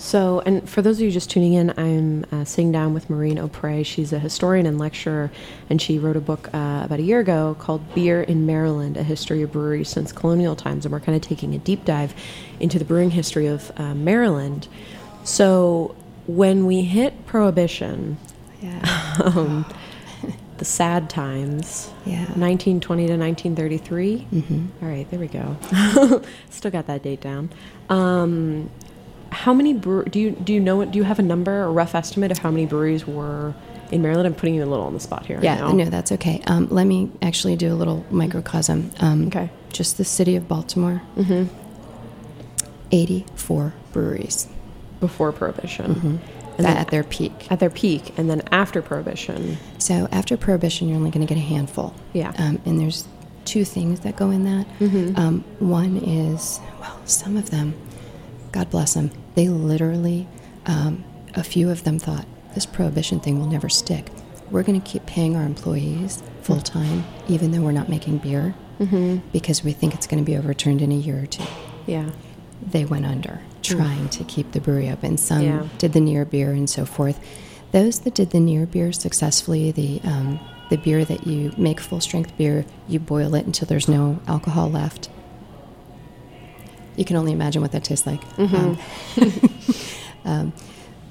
So, 0.00 0.40
and 0.46 0.68
for 0.68 0.80
those 0.80 0.98
of 0.98 1.02
you 1.02 1.10
just 1.10 1.28
tuning 1.28 1.54
in, 1.54 1.70
I'm 1.76 2.24
uh, 2.30 2.44
sitting 2.44 2.70
down 2.70 2.94
with 2.94 3.10
Maureen 3.10 3.36
O'Prey. 3.36 3.82
She's 3.82 4.12
a 4.12 4.20
historian 4.20 4.64
and 4.64 4.78
lecturer, 4.78 5.28
and 5.68 5.82
she 5.82 5.98
wrote 5.98 6.16
a 6.16 6.20
book 6.20 6.48
uh, 6.54 6.82
about 6.84 7.00
a 7.00 7.02
year 7.02 7.18
ago 7.18 7.56
called 7.58 7.94
Beer 7.96 8.22
in 8.22 8.46
Maryland 8.46 8.96
A 8.96 9.02
History 9.02 9.42
of 9.42 9.50
Breweries 9.50 9.88
Since 9.88 10.12
Colonial 10.12 10.54
Times. 10.54 10.86
And 10.86 10.92
we're 10.92 11.00
kind 11.00 11.16
of 11.16 11.22
taking 11.22 11.52
a 11.52 11.58
deep 11.58 11.84
dive 11.84 12.14
into 12.60 12.78
the 12.78 12.84
brewing 12.84 13.10
history 13.10 13.48
of 13.48 13.72
uh, 13.76 13.92
Maryland. 13.94 14.68
So, 15.24 15.96
when 16.28 16.64
we 16.66 16.82
hit 16.82 17.26
Prohibition, 17.26 18.18
Yeah. 18.62 19.16
um, 19.24 19.66
the 20.58 20.64
sad 20.64 21.10
times, 21.10 21.90
Yeah. 22.06 22.18
1920 22.36 23.06
to 23.08 23.16
1933. 23.16 24.26
Mm-hmm. 24.32 24.86
right, 24.86 25.10
there 25.10 25.18
we 25.18 25.26
go. 25.26 26.22
Still 26.50 26.70
got 26.70 26.86
that 26.86 27.02
date 27.02 27.20
down. 27.20 27.50
Um, 27.88 28.70
how 29.30 29.52
many 29.54 29.72
brew- 29.74 30.04
do 30.04 30.18
you 30.20 30.30
do 30.32 30.52
you 30.52 30.60
know? 30.60 30.84
Do 30.84 30.96
you 30.98 31.04
have 31.04 31.18
a 31.18 31.22
number, 31.22 31.62
a 31.64 31.70
rough 31.70 31.94
estimate 31.94 32.30
of 32.30 32.38
how 32.38 32.50
many 32.50 32.66
breweries 32.66 33.06
were 33.06 33.54
in 33.90 34.02
Maryland? 34.02 34.26
I'm 34.26 34.34
putting 34.34 34.54
you 34.54 34.64
a 34.64 34.66
little 34.66 34.86
on 34.86 34.94
the 34.94 35.00
spot 35.00 35.26
here. 35.26 35.38
Yeah, 35.42 35.60
right 35.60 35.68
now. 35.70 35.84
no, 35.84 35.90
that's 35.90 36.12
okay. 36.12 36.40
Um, 36.46 36.68
let 36.70 36.84
me 36.84 37.10
actually 37.22 37.56
do 37.56 37.72
a 37.72 37.76
little 37.76 38.04
microcosm. 38.10 38.90
Um, 39.00 39.26
Okay. 39.28 39.50
Just 39.72 39.98
the 39.98 40.04
city 40.04 40.34
of 40.36 40.48
Baltimore. 40.48 41.02
Mm-hmm. 41.16 41.54
84 42.90 43.74
breweries 43.92 44.48
before 45.00 45.30
Prohibition, 45.32 46.20
that 46.56 46.76
at 46.76 46.88
their 46.88 47.04
peak. 47.04 47.50
at 47.52 47.60
their 47.60 47.70
peak, 47.70 48.18
and 48.18 48.28
then 48.30 48.42
after 48.50 48.80
Prohibition. 48.82 49.58
So 49.78 50.08
after 50.10 50.36
Prohibition, 50.36 50.88
you're 50.88 50.96
only 50.96 51.10
going 51.10 51.24
to 51.26 51.32
get 51.32 51.38
a 51.38 51.44
handful. 51.44 51.94
Yeah. 52.14 52.32
Um, 52.38 52.60
and 52.64 52.80
there's 52.80 53.06
two 53.44 53.64
things 53.64 54.00
that 54.00 54.16
go 54.16 54.30
in 54.30 54.44
that. 54.44 54.66
Um, 55.18 55.44
one 55.58 55.98
is, 55.98 56.60
well, 56.80 56.98
some 57.04 57.36
of 57.36 57.50
them, 57.50 57.74
God 58.52 58.70
bless 58.70 58.94
them, 58.94 59.10
they 59.34 59.48
literally, 59.48 60.26
um, 60.66 61.04
a 61.34 61.42
few 61.44 61.70
of 61.70 61.84
them 61.84 61.98
thought, 61.98 62.26
this 62.54 62.66
Prohibition 62.66 63.20
thing 63.20 63.38
will 63.38 63.46
never 63.46 63.68
stick. 63.68 64.10
We're 64.50 64.62
going 64.62 64.80
to 64.80 64.86
keep 64.86 65.04
paying 65.06 65.36
our 65.36 65.44
employees 65.44 66.22
full 66.42 66.60
time, 66.60 67.04
even 67.28 67.50
though 67.52 67.60
we're 67.60 67.72
not 67.72 67.88
making 67.88 68.18
beer, 68.18 68.54
because 69.32 69.62
we 69.62 69.72
think 69.72 69.94
it's 69.94 70.06
going 70.06 70.24
to 70.24 70.26
be 70.26 70.36
overturned 70.36 70.80
in 70.82 70.90
a 70.90 70.94
year 70.94 71.22
or 71.22 71.26
two. 71.26 71.44
Yeah. 71.86 72.10
They 72.62 72.84
went 72.84 73.06
under 73.06 73.40
trying 73.62 74.08
to 74.10 74.24
keep 74.24 74.52
the 74.52 74.60
brewery 74.60 74.88
open. 74.90 75.18
Some 75.18 75.42
Yeah. 75.42 75.68
did 75.78 75.92
the 75.92 76.00
near 76.00 76.24
beer 76.24 76.52
and 76.52 76.68
so 76.70 76.84
forth. 76.86 77.20
Those 77.72 78.00
that 78.00 78.14
did 78.14 78.30
the 78.30 78.40
near 78.40 78.64
beer 78.66 78.92
successfully, 78.92 79.70
the 79.72 80.00
um, 80.04 80.40
the 80.70 80.76
beer 80.78 81.04
that 81.04 81.26
you 81.26 81.52
make 81.58 81.80
full 81.80 82.00
strength 82.00 82.36
beer, 82.38 82.64
you 82.88 82.98
boil 82.98 83.34
it 83.34 83.44
until 83.46 83.66
there's 83.66 83.88
no 83.88 84.20
alcohol 84.26 84.70
left. 84.70 85.08
You 86.98 87.04
can 87.04 87.16
only 87.16 87.32
imagine 87.32 87.62
what 87.62 87.72
that 87.72 87.84
tastes 87.84 88.06
like. 88.06 88.20
Um, 88.38 88.78
um, 90.24 90.52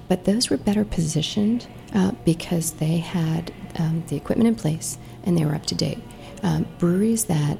but 0.09 0.25
those 0.25 0.49
were 0.49 0.57
better 0.57 0.83
positioned 0.83 1.67
uh, 1.93 2.11
because 2.25 2.73
they 2.73 2.97
had 2.97 3.53
um, 3.79 4.03
the 4.07 4.15
equipment 4.17 4.47
in 4.47 4.55
place 4.55 4.97
and 5.23 5.37
they 5.37 5.45
were 5.45 5.55
up 5.55 5.65
to 5.67 5.75
date. 5.75 5.99
Um, 6.43 6.67
breweries 6.77 7.25
that 7.25 7.57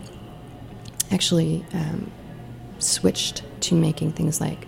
actually 1.09 1.65
um, 1.73 2.11
switched 2.79 3.43
to 3.61 3.75
making 3.75 4.11
things 4.11 4.41
like 4.41 4.67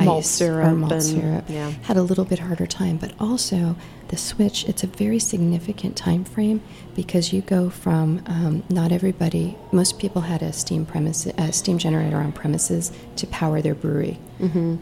Malt 0.00 0.20
ice 0.20 0.30
syrup 0.30 0.68
or 0.68 0.74
malt 0.74 0.92
and- 0.92 1.02
syrup 1.02 1.44
yeah. 1.48 1.70
had 1.82 1.96
a 1.96 2.02
little 2.02 2.24
bit 2.24 2.38
harder 2.38 2.66
time 2.66 2.96
but 2.98 3.12
also 3.18 3.74
the 4.08 4.16
switch 4.16 4.64
it's 4.66 4.82
a 4.82 4.86
very 4.86 5.18
significant 5.18 5.96
time 5.96 6.24
frame 6.24 6.60
because 6.94 7.32
you 7.32 7.40
go 7.42 7.68
from 7.70 8.22
um, 8.26 8.62
not 8.68 8.92
everybody 8.92 9.56
most 9.72 9.98
people 9.98 10.22
had 10.22 10.42
a 10.42 10.52
steam 10.52 10.84
premise 10.84 11.26
a 11.26 11.52
steam 11.52 11.78
generator 11.78 12.16
on 12.16 12.32
premises 12.32 12.92
to 13.16 13.26
power 13.28 13.60
their 13.60 13.74
brewery 13.74 14.18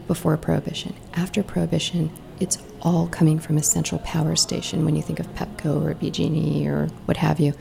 before 0.07 0.37
prohibition 0.37 0.93
after 1.13 1.43
prohibition 1.43 2.09
it's 2.39 2.59
all 2.81 3.07
coming 3.07 3.39
from 3.39 3.57
a 3.57 3.63
central 3.63 3.99
power 4.01 4.35
station 4.35 4.85
when 4.85 4.95
you 4.95 5.01
think 5.01 5.19
of 5.19 5.27
pepco 5.35 5.83
or 5.83 5.93
bg&e 5.95 6.67
or 6.67 6.87
what 7.05 7.17
have 7.17 7.39
you 7.39 7.53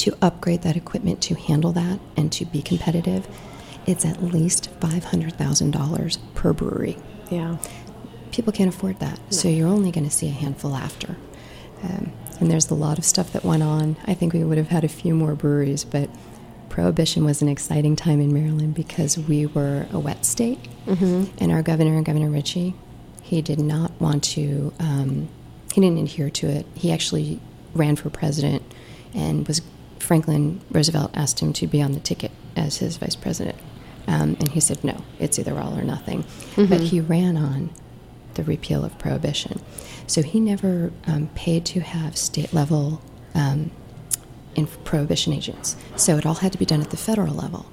to 0.00 0.16
upgrade 0.22 0.62
that 0.62 0.76
equipment 0.76 1.20
to 1.20 1.34
handle 1.34 1.72
that 1.72 2.00
and 2.16 2.32
to 2.32 2.46
be 2.46 2.62
competitive, 2.62 3.28
it's 3.86 4.06
at 4.06 4.22
least 4.22 4.70
$500,000 4.80 6.18
per 6.34 6.52
brewery. 6.54 6.96
Yeah. 7.30 7.58
People 8.32 8.52
can't 8.52 8.72
afford 8.72 9.00
that, 9.00 9.18
so 9.30 9.48
you're 9.48 9.68
only 9.68 9.90
going 9.90 10.04
to 10.08 10.10
see 10.14 10.28
a 10.28 10.32
handful 10.32 10.74
after. 10.76 11.16
Um, 11.82 12.12
and 12.38 12.50
there's 12.50 12.70
a 12.70 12.74
lot 12.74 12.98
of 12.98 13.04
stuff 13.04 13.32
that 13.32 13.44
went 13.44 13.62
on. 13.62 13.96
I 14.06 14.14
think 14.14 14.32
we 14.32 14.44
would 14.44 14.58
have 14.58 14.68
had 14.68 14.84
a 14.84 14.88
few 14.88 15.14
more 15.14 15.34
breweries, 15.34 15.84
but 15.84 16.08
Prohibition 16.68 17.24
was 17.24 17.42
an 17.42 17.48
exciting 17.48 17.96
time 17.96 18.20
in 18.20 18.32
Maryland 18.32 18.74
because 18.74 19.18
we 19.18 19.44
were 19.46 19.86
a 19.92 19.98
wet 19.98 20.24
state, 20.24 20.60
and 21.40 21.50
our 21.50 21.62
governor, 21.62 22.00
Governor 22.02 22.30
Ritchie, 22.30 22.74
he 23.22 23.42
did 23.42 23.58
not 23.58 23.90
want 24.00 24.22
to. 24.24 24.72
Um, 24.78 25.28
he 25.74 25.80
didn't 25.80 25.98
adhere 25.98 26.30
to 26.30 26.46
it. 26.48 26.66
He 26.74 26.92
actually 26.92 27.40
ran 27.74 27.96
for 27.96 28.08
president, 28.10 28.62
and 29.14 29.46
was 29.48 29.62
Franklin 29.98 30.60
Roosevelt 30.70 31.10
asked 31.14 31.40
him 31.40 31.52
to 31.54 31.66
be 31.66 31.82
on 31.82 31.92
the 31.92 32.00
ticket 32.00 32.30
as 32.56 32.76
his 32.78 32.96
vice 32.98 33.16
president, 33.16 33.58
um, 34.06 34.36
and 34.38 34.48
he 34.52 34.60
said 34.60 34.82
no. 34.84 35.02
It's 35.18 35.38
either 35.38 35.58
all 35.58 35.76
or 35.78 35.82
nothing. 35.82 36.24
But 36.56 36.80
he 36.80 37.00
ran 37.00 37.36
on 37.36 37.70
the 38.34 38.44
repeal 38.44 38.84
of 38.84 38.96
prohibition, 38.98 39.60
so 40.06 40.22
he 40.22 40.40
never 40.40 40.92
um, 41.06 41.28
paid 41.34 41.64
to 41.66 41.80
have 41.80 42.16
state 42.16 42.52
level 42.52 43.00
um, 43.34 43.70
in 44.54 44.66
prohibition 44.66 45.32
agents. 45.32 45.76
So 45.96 46.16
it 46.16 46.26
all 46.26 46.34
had 46.34 46.52
to 46.52 46.58
be 46.58 46.64
done 46.66 46.80
at 46.80 46.90
the 46.90 46.96
federal 46.96 47.34
level. 47.34 47.66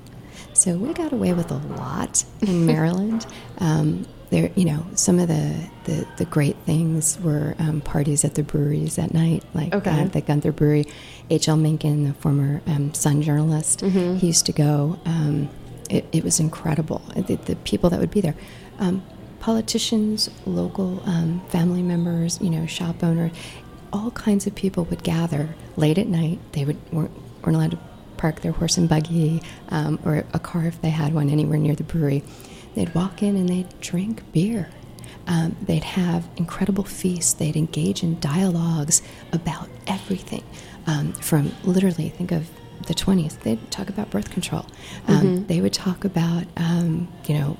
So 0.53 0.75
we 0.77 0.93
got 0.93 1.11
away 1.13 1.33
with 1.33 1.51
a 1.51 1.57
lot 1.57 2.23
in 2.41 2.65
Maryland. 2.73 3.25
Um, 3.59 4.05
there, 4.29 4.51
you 4.55 4.65
know, 4.65 4.85
some 4.95 5.19
of 5.19 5.27
the, 5.29 5.55
the, 5.85 6.05
the 6.17 6.25
great 6.25 6.57
things 6.65 7.17
were 7.21 7.55
um, 7.59 7.79
parties 7.81 8.25
at 8.25 8.35
the 8.35 8.43
breweries 8.43 8.99
at 8.99 9.13
night, 9.13 9.43
like 9.53 9.73
Okay. 9.73 10.01
uh, 10.01 10.05
the 10.05 10.19
Gunther 10.21 10.51
Brewery. 10.51 10.85
H.L. 11.29 11.55
Mencken, 11.57 12.03
the 12.05 12.13
former 12.13 12.61
um, 12.67 12.93
Sun 12.93 13.21
journalist, 13.21 13.79
Mm-hmm. 13.81 14.17
he 14.17 14.27
used 14.27 14.45
to 14.47 14.51
go. 14.51 14.99
Um, 15.05 15.49
it, 15.89 16.05
it 16.11 16.23
was 16.23 16.39
incredible. 16.39 16.99
The, 17.15 17.35
the 17.35 17.55
people 17.57 17.89
that 17.91 17.99
would 17.99 18.11
be 18.11 18.19
there. 18.21 18.35
Politicians, 19.47 20.29
local 20.45 21.01
um, 21.05 21.39
family 21.47 21.81
members, 21.81 22.37
you 22.41 22.49
know, 22.49 22.65
shop 22.65 23.01
owners, 23.01 23.31
all 23.93 24.11
kinds 24.11 24.45
of 24.45 24.53
people 24.55 24.83
would 24.83 25.03
gather 25.03 25.55
late 25.77 25.97
at 25.97 26.07
night. 26.07 26.39
They 26.51 26.65
would 26.65 26.75
weren't, 26.91 27.11
weren't 27.45 27.55
allowed 27.55 27.71
to 27.71 27.79
park 28.17 28.41
their 28.41 28.51
horse 28.51 28.75
and 28.75 28.89
buggy 28.89 29.41
um, 29.69 29.99
or 30.03 30.25
a 30.33 30.39
car 30.39 30.65
if 30.65 30.81
they 30.81 30.89
had 30.89 31.13
one 31.13 31.29
anywhere 31.29 31.57
near 31.57 31.75
the 31.75 31.85
brewery. 31.85 32.25
They'd 32.75 32.93
walk 32.93 33.23
in 33.23 33.37
and 33.37 33.47
they'd 33.47 33.79
drink 33.79 34.21
beer. 34.33 34.69
Um, 35.27 35.55
they'd 35.61 35.85
have 35.85 36.27
incredible 36.35 36.83
feasts. 36.83 37.31
They'd 37.31 37.55
engage 37.55 38.03
in 38.03 38.19
dialogues 38.19 39.01
about 39.31 39.69
everything, 39.87 40.43
um, 40.87 41.13
from 41.13 41.53
literally 41.63 42.09
think 42.09 42.33
of 42.33 42.49
the 42.85 42.93
20s. 42.93 43.39
They'd 43.43 43.71
talk 43.71 43.87
about 43.87 44.09
birth 44.09 44.29
control. 44.29 44.65
Um, 45.07 45.45
They 45.47 45.61
would 45.61 45.73
talk 45.73 46.03
about, 46.03 46.43
um, 46.57 47.07
you 47.27 47.35
know, 47.35 47.57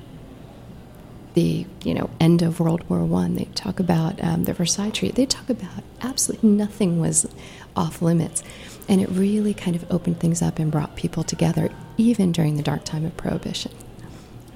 the 1.38 1.64
you 1.84 1.94
know 1.94 2.10
end 2.18 2.42
of 2.42 2.58
World 2.58 2.82
War 2.90 3.04
One. 3.04 3.36
They 3.36 3.44
talk 3.54 3.78
about 3.78 4.20
um, 4.24 4.42
the 4.42 4.52
Versailles 4.52 4.90
Treaty. 4.90 5.12
They 5.12 5.26
talk 5.26 5.48
about 5.48 5.84
absolutely 6.00 6.48
nothing 6.48 7.00
was 7.00 7.28
off 7.76 8.02
limits, 8.02 8.42
and 8.88 9.00
it 9.00 9.08
really 9.08 9.54
kind 9.54 9.76
of 9.76 9.88
opened 9.88 10.18
things 10.18 10.42
up 10.42 10.58
and 10.58 10.72
brought 10.72 10.96
people 10.96 11.22
together, 11.22 11.70
even 11.96 12.32
during 12.32 12.56
the 12.56 12.62
dark 12.64 12.82
time 12.82 13.04
of 13.04 13.16
Prohibition. 13.16 13.70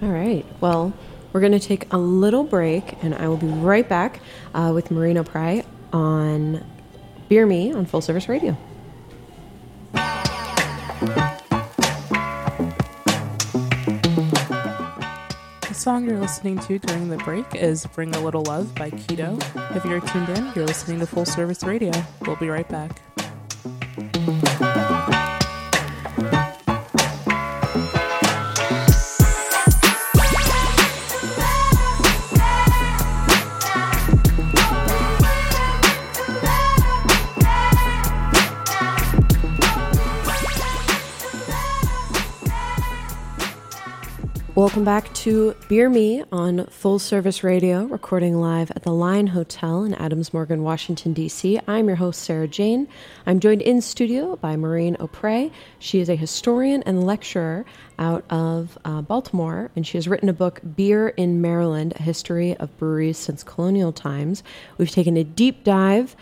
All 0.02 0.08
right. 0.08 0.44
Well, 0.60 0.92
we're 1.32 1.38
going 1.38 1.52
to 1.52 1.60
take 1.60 1.92
a 1.92 1.98
little 1.98 2.42
break, 2.42 3.00
and 3.04 3.14
I 3.14 3.28
will 3.28 3.36
be 3.36 3.46
right 3.46 3.88
back 3.88 4.20
uh, 4.52 4.72
with 4.74 4.90
Maureen 4.90 5.18
O'Prey 5.18 5.62
on 5.92 6.64
Beer 7.28 7.46
Me 7.46 7.72
on 7.72 7.86
Full 7.86 8.00
Service 8.00 8.28
Radio. 8.28 8.56
Song 15.82 16.08
you're 16.08 16.20
listening 16.20 16.56
to 16.60 16.78
during 16.78 17.08
the 17.08 17.16
break 17.24 17.56
is 17.56 17.84
Bring 17.86 18.14
a 18.14 18.20
Little 18.20 18.44
Love 18.44 18.72
by 18.76 18.88
Keto. 18.88 19.36
If 19.76 19.84
you're 19.84 20.00
tuned 20.00 20.28
in, 20.28 20.52
you're 20.54 20.64
listening 20.64 21.00
to 21.00 21.06
Full 21.08 21.24
Service 21.24 21.64
Radio. 21.64 21.90
We'll 22.24 22.36
be 22.36 22.48
right 22.48 22.68
back. 22.68 23.02
Welcome 44.72 44.84
back 44.86 45.12
to 45.16 45.54
Beer 45.68 45.90
Me 45.90 46.24
on 46.32 46.64
Full 46.64 46.98
Service 46.98 47.44
Radio, 47.44 47.84
recording 47.84 48.40
live 48.40 48.70
at 48.70 48.84
the 48.84 48.90
Line 48.90 49.26
Hotel 49.26 49.84
in 49.84 49.92
Adams 49.92 50.32
Morgan, 50.32 50.62
Washington, 50.62 51.12
D.C. 51.12 51.60
I'm 51.68 51.88
your 51.88 51.96
host, 51.96 52.22
Sarah 52.22 52.48
Jane. 52.48 52.88
I'm 53.26 53.38
joined 53.38 53.60
in 53.60 53.82
studio 53.82 54.36
by 54.36 54.56
Maureen 54.56 54.96
O'Prey. 54.98 55.52
She 55.78 56.00
is 56.00 56.08
a 56.08 56.16
historian 56.16 56.82
and 56.84 57.04
lecturer 57.04 57.66
out 57.98 58.24
of 58.30 58.78
uh, 58.86 59.02
Baltimore, 59.02 59.70
and 59.76 59.86
she 59.86 59.98
has 59.98 60.08
written 60.08 60.30
a 60.30 60.32
book, 60.32 60.62
Beer 60.74 61.08
in 61.08 61.42
Maryland 61.42 61.92
A 61.96 62.02
History 62.02 62.56
of 62.56 62.74
Breweries 62.78 63.18
Since 63.18 63.44
Colonial 63.44 63.92
Times. 63.92 64.42
We've 64.78 64.90
taken 64.90 65.18
a 65.18 65.24
deep 65.24 65.64
dive 65.64 66.16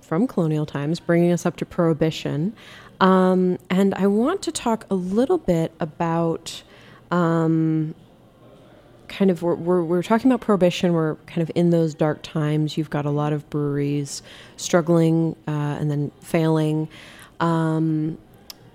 from 0.00 0.26
colonial 0.26 0.66
times, 0.66 0.98
bringing 0.98 1.30
us 1.30 1.46
up 1.46 1.54
to 1.58 1.64
Prohibition. 1.64 2.54
Um, 3.00 3.56
and 3.70 3.94
I 3.94 4.08
want 4.08 4.42
to 4.42 4.50
talk 4.50 4.84
a 4.90 4.96
little 4.96 5.38
bit 5.38 5.70
about 5.78 6.64
um, 7.10 7.94
kind 9.08 9.30
of 9.30 9.42
we're, 9.42 9.54
we're, 9.54 9.82
we're 9.82 10.02
talking 10.02 10.30
about 10.30 10.40
prohibition 10.40 10.92
we're 10.92 11.14
kind 11.26 11.40
of 11.42 11.50
in 11.54 11.70
those 11.70 11.94
dark 11.94 12.20
times 12.22 12.76
you've 12.76 12.90
got 12.90 13.06
a 13.06 13.10
lot 13.10 13.32
of 13.32 13.48
breweries 13.50 14.22
struggling 14.56 15.34
uh, 15.46 15.50
and 15.50 15.90
then 15.90 16.10
failing 16.20 16.88
um, 17.40 18.18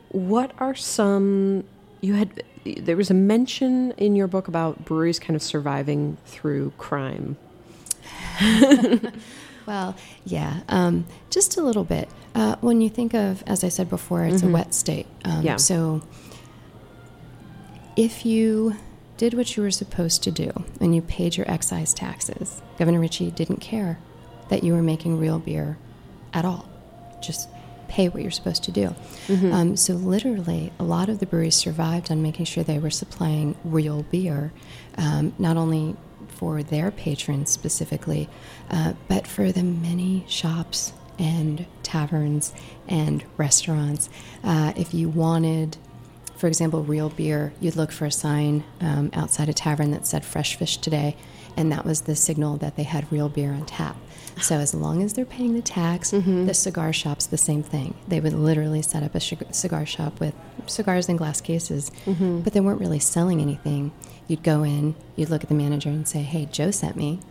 what 0.10 0.52
are 0.60 0.76
some 0.76 1.64
you 2.02 2.16
had 2.16 2.44
there 2.66 2.98
was 2.98 3.12
a 3.12 3.14
mention 3.14 3.92
in 3.92 4.16
your 4.16 4.28
book 4.28 4.48
about 4.48 4.84
breweries 4.86 5.20
kind 5.20 5.36
of 5.36 5.42
surviving 5.44 6.18
through 6.26 6.72
crime 6.78 7.38
Well, 9.66 9.96
yeah, 10.26 10.60
um, 10.68 11.06
just 11.30 11.56
a 11.58 11.62
little 11.62 11.84
bit. 11.86 12.10
Uh, 12.36 12.58
when 12.60 12.82
you 12.82 12.90
think 12.90 13.14
of, 13.14 13.44
as 13.48 13.64
I 13.64 13.70
said 13.70 13.90
before, 13.90 14.26
it's 14.26 14.44
a 14.44 14.48
wet 14.48 14.74
state. 14.74 15.06
Um, 15.24 15.42
Yeah. 15.44 15.56
So 15.58 16.02
if 17.96 18.26
you 18.26 18.76
did 19.18 19.34
what 19.34 19.56
you 19.56 19.64
were 19.64 19.72
supposed 19.72 20.24
to 20.24 20.32
do 20.32 20.52
and 20.82 20.96
you 20.96 21.02
paid 21.02 21.38
your 21.38 21.50
excise 21.50 21.94
taxes, 21.94 22.62
Governor 22.78 23.00
Ritchie 23.00 23.32
didn't 23.32 23.58
care 23.62 24.00
that 24.50 24.64
you 24.64 24.74
were 24.74 24.82
making 24.82 25.20
real 25.20 25.40
beer 25.40 25.78
at 26.34 26.46
all. 26.46 26.68
Just 27.22 27.48
pay 27.88 28.10
what 28.10 28.22
you're 28.22 28.32
supposed 28.32 28.64
to 28.64 28.72
do. 28.72 28.96
Um, 29.54 29.78
so, 29.78 29.94
literally, 29.94 30.74
a 30.80 30.84
lot 30.84 31.10
of 31.10 31.20
the 31.20 31.26
breweries 31.26 31.56
survived 31.56 32.12
on 32.12 32.22
making 32.22 32.46
sure 32.46 32.64
they 32.64 32.80
were 32.80 32.90
supplying 32.90 33.56
real 33.64 34.04
beer, 34.04 34.52
um, 34.98 35.34
not 35.38 35.58
only 35.58 35.96
for 36.28 36.64
their 36.64 36.90
patrons 36.92 37.52
specifically, 37.52 38.28
uh, 38.72 38.94
but 39.08 39.28
for 39.28 39.52
the 39.52 39.64
many 39.64 40.26
shops 40.28 40.92
and 41.20 41.66
taverns 41.84 42.54
and 42.88 43.24
restaurants. 43.38 44.10
Uh, 44.44 44.74
if 44.76 44.94
you 44.94 45.08
wanted 45.08 45.78
for 46.44 46.48
example, 46.48 46.84
real 46.84 47.08
beer, 47.08 47.54
you'd 47.62 47.78
look 47.78 47.90
for 47.90 48.04
a 48.04 48.12
sign 48.12 48.66
um, 48.82 49.10
outside 49.14 49.48
a 49.48 49.54
tavern 49.54 49.92
that 49.92 50.06
said 50.06 50.26
fresh 50.26 50.58
fish 50.58 50.76
today, 50.76 51.16
and 51.56 51.72
that 51.72 51.86
was 51.86 52.02
the 52.02 52.18
signal 52.18 52.58
that 52.58 52.76
they 52.76 52.84
had 52.84 53.10
real 53.14 53.30
beer 53.30 53.54
on 53.54 53.66
tap. 53.66 53.96
So 54.42 54.56
as 54.58 54.74
long 54.74 55.02
as 55.02 55.14
they're 55.14 55.24
paying 55.24 55.54
the 55.54 55.62
tax, 55.62 56.12
the 56.48 56.54
cigar 56.54 56.92
shop's 56.92 57.28
the 57.28 57.38
same 57.38 57.64
thing. 57.64 57.96
They 58.10 58.20
would 58.20 58.34
literally 58.34 58.82
set 58.82 59.04
up 59.04 59.16
a 59.16 59.22
cigar 59.22 59.86
shop 59.86 60.20
with 60.20 60.34
cigars 60.68 61.08
in 61.08 61.16
glass 61.16 61.40
cases, 61.40 61.92
but 62.44 62.52
they 62.52 62.60
weren't 62.60 62.82
really 62.82 63.00
selling 63.00 63.40
anything. 63.40 63.94
You'd 64.28 64.44
go 64.44 64.64
in, 64.64 64.96
you'd 65.16 65.30
look 65.30 65.44
at 65.44 65.48
the 65.48 65.56
manager 65.56 65.88
and 65.88 66.06
say, 66.06 66.24
"Hey, 66.24 66.46
Joe 66.52 66.72
sent 66.72 66.98
me," 66.98 67.22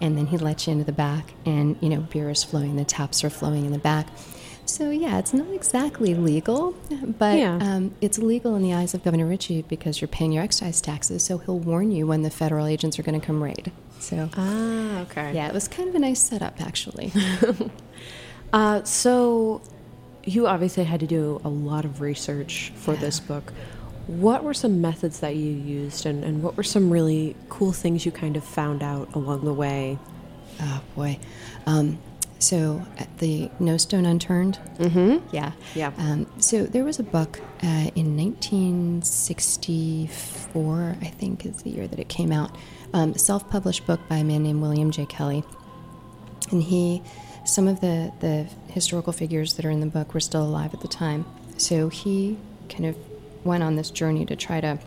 and 0.00 0.16
then 0.16 0.28
he'd 0.28 0.40
let 0.40 0.66
you 0.66 0.72
into 0.72 0.84
the 0.84 0.92
back, 0.92 1.34
and 1.44 1.76
you 1.82 1.90
know, 1.90 2.00
beer 2.10 2.30
is 2.30 2.42
flowing, 2.42 2.76
the 2.76 2.86
taps 2.86 3.22
are 3.22 3.28
flowing 3.28 3.66
in 3.66 3.72
the 3.72 3.78
back. 3.78 4.06
So 4.72 4.90
yeah, 4.90 5.18
it's 5.18 5.34
not 5.34 5.48
exactly 5.52 6.14
legal, 6.14 6.74
but 7.18 7.38
Yeah. 7.38 7.58
um, 7.60 7.94
it's 8.00 8.18
legal 8.18 8.54
in 8.56 8.62
the 8.62 8.72
eyes 8.72 8.94
of 8.94 9.04
Governor 9.04 9.26
Ritchie 9.26 9.62
because 9.68 10.00
you're 10.00 10.08
paying 10.08 10.32
your 10.32 10.42
excise 10.42 10.80
taxes. 10.80 11.22
So 11.24 11.36
he'll 11.38 11.58
warn 11.58 11.90
you 11.92 12.06
when 12.06 12.22
the 12.22 12.30
federal 12.30 12.66
agents 12.66 12.98
are 12.98 13.02
going 13.02 13.20
to 13.20 13.26
come 13.26 13.42
raid. 13.42 13.70
So 13.98 14.30
ah 14.36 15.00
okay 15.02 15.32
yeah, 15.34 15.46
it 15.46 15.54
was 15.54 15.68
kind 15.68 15.88
of 15.88 15.94
a 15.94 15.98
nice 15.98 16.20
setup 16.20 16.60
actually. 16.60 17.12
Uh, 18.52 18.84
so, 18.84 19.62
you 20.24 20.46
obviously 20.46 20.84
had 20.84 21.00
to 21.00 21.06
do 21.06 21.40
a 21.42 21.48
lot 21.48 21.86
of 21.86 22.02
research 22.02 22.70
for 22.76 22.94
this 22.94 23.18
book. 23.18 23.50
What 24.06 24.44
were 24.44 24.52
some 24.52 24.82
methods 24.82 25.20
that 25.20 25.36
you 25.36 25.50
used, 25.52 26.04
and, 26.04 26.22
and 26.22 26.42
what 26.42 26.58
were 26.58 26.62
some 26.62 26.90
really 26.90 27.34
cool 27.48 27.72
things 27.72 28.04
you 28.04 28.12
kind 28.12 28.36
of 28.36 28.44
found 28.44 28.82
out 28.82 29.14
along 29.14 29.46
the 29.46 29.54
way? 29.54 29.98
oh 30.60 30.82
boy. 30.94 31.18
Um, 31.64 31.98
so 32.42 32.82
at 32.98 33.18
the 33.18 33.48
No 33.60 33.76
Stone 33.76 34.06
Unturned. 34.06 34.58
Mm-hmm. 34.78 35.18
Yeah. 35.34 35.52
Yeah. 35.74 35.92
Um, 35.98 36.26
so 36.38 36.64
there 36.64 36.84
was 36.84 36.98
a 36.98 37.04
book 37.04 37.40
uh, 37.62 37.90
in 37.94 38.16
1964, 38.16 40.96
I 41.00 41.06
think 41.06 41.46
is 41.46 41.62
the 41.62 41.70
year 41.70 41.86
that 41.86 41.98
it 41.98 42.08
came 42.08 42.32
out. 42.32 42.54
Um, 42.92 43.14
self-published 43.14 43.86
book 43.86 44.00
by 44.08 44.16
a 44.16 44.24
man 44.24 44.42
named 44.42 44.60
William 44.60 44.90
J. 44.90 45.06
Kelly, 45.06 45.44
and 46.50 46.62
he, 46.62 47.02
some 47.44 47.66
of 47.68 47.80
the 47.80 48.12
the 48.20 48.46
historical 48.72 49.14
figures 49.14 49.54
that 49.54 49.64
are 49.64 49.70
in 49.70 49.80
the 49.80 49.86
book 49.86 50.12
were 50.12 50.20
still 50.20 50.42
alive 50.42 50.74
at 50.74 50.80
the 50.80 50.88
time. 50.88 51.24
So 51.56 51.88
he 51.88 52.36
kind 52.68 52.84
of 52.86 52.96
went 53.44 53.62
on 53.62 53.76
this 53.76 53.90
journey 53.90 54.26
to 54.26 54.36
try 54.36 54.60
to 54.60 54.78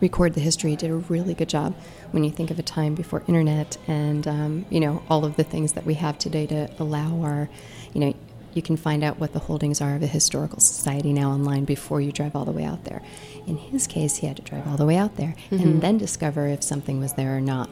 record 0.00 0.34
the 0.34 0.40
history. 0.40 0.70
He 0.70 0.76
did 0.76 0.90
a 0.90 0.96
really 0.96 1.34
good 1.34 1.48
job 1.48 1.76
when 2.16 2.24
you 2.24 2.30
think 2.30 2.50
of 2.50 2.58
a 2.58 2.62
time 2.62 2.94
before 2.94 3.22
internet 3.28 3.76
and 3.86 4.26
um, 4.26 4.64
you 4.70 4.80
know 4.80 5.02
all 5.10 5.26
of 5.26 5.36
the 5.36 5.44
things 5.44 5.74
that 5.74 5.84
we 5.84 5.92
have 5.92 6.16
today 6.16 6.46
to 6.46 6.66
allow 6.78 7.20
our, 7.20 7.46
you 7.92 8.00
know, 8.00 8.14
you 8.54 8.62
can 8.62 8.74
find 8.74 9.04
out 9.04 9.20
what 9.20 9.34
the 9.34 9.38
holdings 9.38 9.82
are 9.82 9.96
of 9.96 10.02
a 10.02 10.06
historical 10.06 10.58
society 10.58 11.12
now 11.12 11.30
online 11.30 11.66
before 11.66 12.00
you 12.00 12.10
drive 12.10 12.34
all 12.34 12.46
the 12.46 12.52
way 12.52 12.64
out 12.64 12.84
there. 12.84 13.02
In 13.46 13.58
his 13.58 13.86
case, 13.86 14.16
he 14.16 14.26
had 14.26 14.36
to 14.36 14.42
drive 14.42 14.66
all 14.66 14.78
the 14.78 14.86
way 14.86 14.96
out 14.96 15.16
there 15.16 15.34
and 15.50 15.82
then 15.82 15.98
discover 15.98 16.46
if 16.46 16.62
something 16.62 16.98
was 16.98 17.12
there 17.12 17.36
or 17.36 17.40
not. 17.42 17.68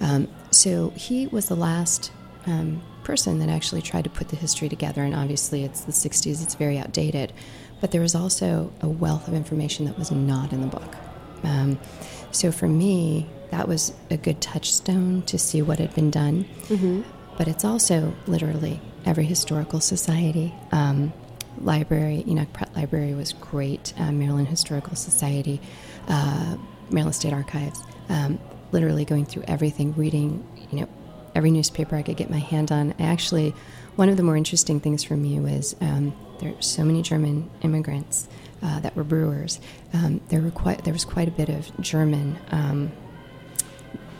Um, 0.00 0.28
so 0.52 0.90
he 0.90 1.26
was 1.26 1.48
the 1.48 1.56
last 1.56 2.12
um, 2.46 2.80
person 3.02 3.40
that 3.40 3.48
actually 3.48 3.82
tried 3.82 4.04
to 4.04 4.10
put 4.10 4.28
the 4.28 4.36
history 4.36 4.68
together. 4.68 5.02
And 5.02 5.12
obviously, 5.12 5.64
it's 5.64 5.80
the 5.80 5.92
60s, 5.92 6.40
it's 6.40 6.54
very 6.54 6.78
outdated. 6.78 7.32
But 7.80 7.90
there 7.90 8.00
was 8.00 8.14
also 8.14 8.72
a 8.80 8.86
wealth 8.88 9.26
of 9.26 9.34
information 9.34 9.86
that 9.86 9.98
was 9.98 10.12
not 10.12 10.52
in 10.52 10.60
the 10.60 10.68
book. 10.68 10.94
Um, 11.42 11.80
so 12.30 12.52
for 12.52 12.68
me, 12.68 13.26
that 13.50 13.68
was 13.68 13.92
a 14.10 14.16
good 14.16 14.40
touchstone 14.40 15.22
to 15.22 15.38
see 15.38 15.62
what 15.62 15.78
had 15.78 15.94
been 15.94 16.10
done. 16.10 16.44
Mm-hmm. 16.68 17.02
But 17.36 17.48
it's 17.48 17.64
also 17.64 18.14
literally 18.26 18.80
every 19.06 19.24
historical 19.24 19.80
society. 19.80 20.54
Um, 20.72 21.12
library, 21.60 22.24
Enoch 22.26 22.52
Pratt 22.52 22.74
Library 22.76 23.14
was 23.14 23.32
great. 23.32 23.92
Uh, 23.98 24.12
Maryland 24.12 24.48
Historical 24.48 24.96
Society, 24.96 25.60
uh, 26.08 26.56
Maryland 26.90 27.14
State 27.14 27.32
Archives. 27.32 27.82
Um, 28.08 28.38
literally 28.72 29.04
going 29.04 29.24
through 29.24 29.44
everything, 29.46 29.94
reading, 29.94 30.46
you 30.70 30.80
know, 30.80 30.88
every 31.34 31.50
newspaper 31.50 31.96
I 31.96 32.02
could 32.02 32.16
get 32.16 32.30
my 32.30 32.38
hand 32.38 32.72
on. 32.72 32.94
I 32.98 33.04
actually, 33.04 33.54
one 33.96 34.08
of 34.08 34.16
the 34.16 34.22
more 34.22 34.36
interesting 34.36 34.80
things 34.80 35.04
for 35.04 35.16
me 35.16 35.40
was 35.40 35.74
um, 35.80 36.14
there 36.40 36.50
are 36.50 36.62
so 36.62 36.84
many 36.84 37.02
German 37.02 37.48
immigrants 37.62 38.28
uh, 38.62 38.80
that 38.80 38.96
were 38.96 39.04
brewers. 39.04 39.60
Um, 39.92 40.20
there 40.28 40.40
were 40.40 40.50
quite 40.50 40.84
there 40.84 40.92
was 40.92 41.04
quite 41.04 41.28
a 41.28 41.30
bit 41.30 41.48
of 41.48 41.70
German 41.80 42.38
um, 42.50 42.92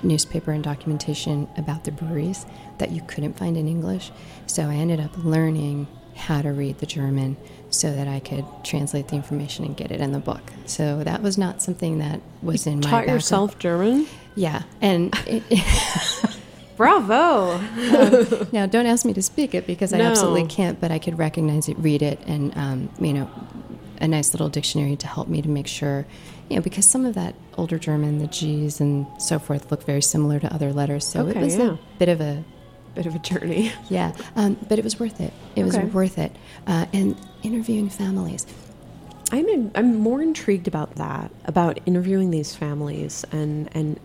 newspaper 0.03 0.53
and 0.53 0.63
documentation 0.65 1.49
about 1.57 1.85
the 1.85 1.93
breweries 1.93 2.47
that 2.79 2.91
you 2.93 3.03
couldn't 3.07 3.37
find 3.37 3.57
in 3.57 3.67
English. 3.69 4.11
So 4.47 4.65
I 4.65 4.75
ended 4.75 5.01
up 5.01 5.17
learning 5.25 5.87
how 6.17 6.43
to 6.43 6.51
read 6.53 6.79
the 6.79 6.87
German 6.87 7.37
so 7.71 7.93
that 7.95 8.09
I 8.09 8.19
could 8.21 8.45
translate 8.65 9.09
the 9.09 9.15
information 9.15 9.65
and 9.65 9.77
get 9.77 9.91
it 9.93 10.01
in 10.01 10.13
the 10.13 10.19
book. 10.19 10.41
So 10.67 11.05
that 11.05 11.23
was 11.23 11.39
not 11.39 11.63
something 11.63 11.99
that 11.99 12.21
was 12.43 12.67
you 12.67 12.73
in 12.73 12.79
my 12.79 12.83
taught 12.83 12.91
background. 13.01 13.17
yourself 13.17 13.59
German. 13.59 14.07
Yeah, 14.35 14.63
and 14.81 15.15
it, 15.27 15.43
Bravo! 16.77 17.59
now 18.53 18.67
don't 18.67 18.87
ask 18.87 19.05
me 19.05 19.13
to 19.15 19.23
speak 19.23 19.55
it 19.55 19.67
because 19.67 19.93
I 19.93 19.99
No. 19.99 20.05
absolutely 20.07 20.47
can't. 20.47 20.81
But 20.81 20.93
I 20.93 20.99
could 21.01 21.19
recognize 21.19 21.69
it, 21.69 21.77
read 21.79 22.03
it, 22.03 22.21
and 22.27 22.57
um, 22.57 22.89
you 23.01 23.13
know, 23.13 23.29
a 24.01 24.09
nice 24.09 24.33
little 24.33 24.49
dictionary 24.49 24.97
to 24.97 25.07
help 25.07 25.29
me 25.29 25.43
to 25.43 25.49
make 25.49 25.67
sure, 25.67 26.07
you 26.49 26.57
know, 26.57 26.63
because 26.63 26.87
some 26.89 27.05
of 27.05 27.15
that 27.15 27.35
older 27.57 27.79
German, 27.79 28.19
the 28.19 28.27
G's 28.29 28.81
and 28.81 29.07
so 29.21 29.39
forth, 29.39 29.71
look 29.71 29.85
very 29.85 30.03
similar 30.03 30.39
to 30.41 30.53
other 30.53 30.73
letters. 30.73 31.07
So 31.07 31.27
Okay, 31.27 31.39
it 31.41 31.43
was 31.45 31.57
yeah. 31.57 31.73
a 31.73 31.79
bit 31.99 32.09
of 32.09 32.21
a 32.21 32.45
Bit 32.95 33.07
of 33.07 33.15
a 33.15 33.19
journey. 33.21 33.71
yeah, 33.91 34.13
um, 34.35 34.57
but 34.69 34.79
it 34.79 34.83
was 34.85 34.99
worth 34.99 35.21
it. 35.21 35.33
It 35.55 35.63
Okay. 35.65 35.85
was 35.85 35.95
worth 35.95 36.19
it. 36.19 36.35
Uh, 36.67 36.87
and 36.93 37.15
interviewing 37.45 37.91
families. 37.91 38.45
I'm 39.31 39.47
in, 39.47 39.71
I'm 39.75 39.97
more 39.97 40.21
intrigued 40.23 40.67
about 40.67 40.95
that, 40.97 41.31
about 41.45 41.79
interviewing 41.87 42.31
these 42.31 42.57
families 42.57 43.25
and 43.31 43.69
and 43.73 44.01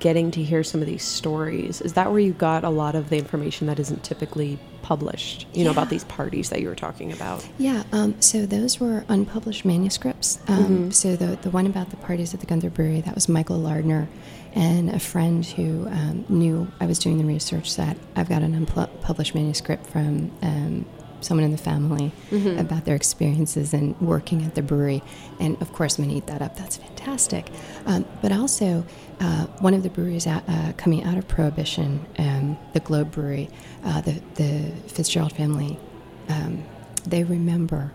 getting 0.00 0.30
to 0.32 0.42
hear 0.42 0.62
some 0.62 0.80
of 0.80 0.86
these 0.86 1.02
stories. 1.02 1.80
Is 1.80 1.94
that 1.94 2.10
where 2.10 2.20
you 2.20 2.32
got 2.34 2.62
a 2.62 2.68
lot 2.70 2.94
of 2.94 3.08
the 3.10 3.16
information 3.18 3.66
that 3.68 3.78
isn't 3.78 4.04
typically 4.04 4.58
published? 4.90 5.46
You 5.52 5.64
know 5.64 5.72
about 5.72 5.90
these 5.90 6.04
parties 6.04 6.50
that 6.50 6.60
you 6.62 6.68
were 6.68 6.80
talking 6.86 7.10
about. 7.12 7.38
Yeah, 7.58 7.82
um, 7.92 8.10
so 8.20 8.46
those 8.46 8.72
were 8.82 9.04
unpublished 9.08 9.64
manuscripts. 9.64 10.38
Um, 10.48 10.92
So 10.92 11.08
the 11.16 11.30
the 11.46 11.50
one 11.50 11.66
about 11.66 11.90
the 11.90 11.96
parties 12.08 12.34
at 12.34 12.40
the 12.40 12.46
Gunther 12.46 12.70
Brewery 12.70 13.00
that 13.06 13.14
was 13.14 13.28
Michael 13.28 13.58
Lardner, 13.58 14.06
and 14.54 14.90
a 14.90 14.98
friend 15.00 15.44
who 15.56 15.68
um, 15.88 16.24
knew 16.28 16.56
I 16.80 16.86
was 16.86 16.98
doing 16.98 17.18
the 17.18 17.24
research 17.36 17.68
that 17.76 17.96
I've 18.14 18.28
got 18.28 18.42
an 18.42 18.54
unpublished 18.54 19.34
manuscript 19.34 19.84
from 19.86 20.30
um, 20.42 20.86
someone 21.20 21.44
in 21.44 21.52
the 21.52 21.58
family 21.58 22.12
about 22.58 22.84
their 22.84 22.94
experiences 22.96 23.72
and 23.74 23.98
working 24.00 24.42
at 24.44 24.54
the 24.54 24.62
brewery. 24.62 25.02
And 25.40 25.60
of 25.62 25.72
course, 25.72 25.98
I'm 25.98 26.04
going 26.04 26.10
to 26.10 26.18
eat 26.18 26.26
that 26.26 26.42
up. 26.42 26.56
That's 26.56 26.76
fantastic. 26.76 27.48
Um, 27.86 28.04
but 28.22 28.32
also, 28.32 28.84
uh, 29.20 29.46
one 29.60 29.74
of 29.74 29.82
the 29.82 29.90
breweries 29.90 30.26
out, 30.26 30.42
uh, 30.48 30.72
coming 30.76 31.02
out 31.04 31.16
of 31.16 31.26
Prohibition, 31.26 32.04
um, 32.18 32.58
the 32.74 32.80
Globe 32.80 33.10
Brewery, 33.12 33.48
uh, 33.84 34.00
the, 34.02 34.20
the 34.34 34.72
Fitzgerald 34.88 35.32
family, 35.32 35.78
um, 36.28 36.64
they 37.06 37.24
remember 37.24 37.92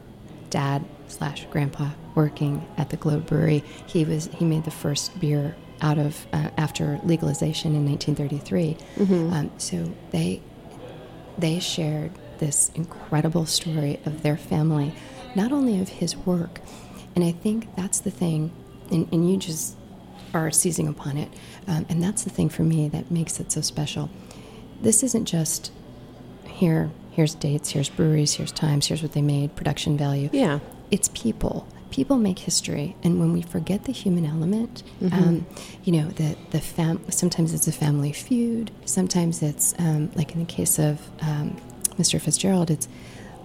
dad 0.49 0.84
slash 1.07 1.45
grandpa 1.51 1.89
working 2.15 2.65
at 2.77 2.89
the 2.89 2.97
Globe 2.97 3.25
Brewery. 3.27 3.63
He 3.86 4.03
was 4.05 4.29
he 4.34 4.45
made 4.45 4.63
the 4.63 4.71
first 4.71 5.19
beer 5.19 5.55
out 5.81 5.97
of 5.97 6.25
uh, 6.34 6.49
after 6.57 6.99
legalization 7.03 7.75
in 7.75 7.86
1933. 7.86 8.77
Um, 9.34 9.51
so 9.57 9.91
they 10.12 10.41
they 11.38 11.60
shared 11.60 12.12
this 12.41 12.69
incredible 12.75 13.45
story 13.45 13.99
of 14.06 14.21
their 14.23 14.36
family, 14.36 14.93
not 15.36 15.54
only 15.54 15.80
of 15.80 15.88
his 15.88 16.17
work, 16.17 16.60
and 17.15 17.23
I 17.23 17.32
think 17.32 17.73
that's 17.77 17.99
the 18.01 18.12
thing, 18.12 18.51
and, 18.91 19.08
and 19.13 19.30
you 19.32 19.38
just 19.38 19.77
are 20.34 20.51
seizing 20.51 20.88
upon 20.89 21.15
it, 21.17 21.30
um, 21.67 21.86
and 21.88 22.04
that's 22.04 22.25
the 22.25 22.30
thing 22.30 22.49
for 22.49 22.63
me 22.63 22.89
that 22.89 23.10
makes 23.10 23.39
it 23.39 23.51
so 23.51 23.62
special. 23.62 24.10
This 24.82 25.04
isn't 25.04 25.25
just 25.25 25.71
here, 26.47 26.91
here's 27.12 27.36
dates, 27.36 27.69
here's 27.69 27.89
breweries, 27.89 28.34
here's 28.34 28.51
times, 28.51 28.88
here's 28.88 29.01
what 29.01 29.13
they 29.13 29.21
made, 29.21 29.56
production 29.56 29.97
value 29.97 30.30
Yeah. 30.34 30.60
it's 30.89 31.10
people. 31.13 31.65
People 31.91 32.15
make 32.17 32.39
history, 32.39 32.95
and 33.04 33.19
when 33.19 33.34
we 33.34 33.41
forget 33.41 33.84
the 33.84 33.91
human 33.91 34.25
element, 34.25 34.82
um, 35.12 35.45
you 35.84 35.91
know, 35.91 36.08
the 36.12 36.38
the 36.51 36.62
fam. 36.62 37.01
Sometimes 37.12 37.54
it's 37.54 37.67
a 37.67 37.71
family 37.73 38.13
feud. 38.13 38.71
Sometimes 38.86 39.41
it's 39.43 39.75
um, 39.77 40.10
like 40.15 40.32
in 40.32 40.39
the 40.39 40.45
case 40.45 40.80
of 40.80 41.01
um, 41.21 41.58
Mr. 42.01 42.19
Fitzgerald, 42.19 42.71
it's 42.71 42.87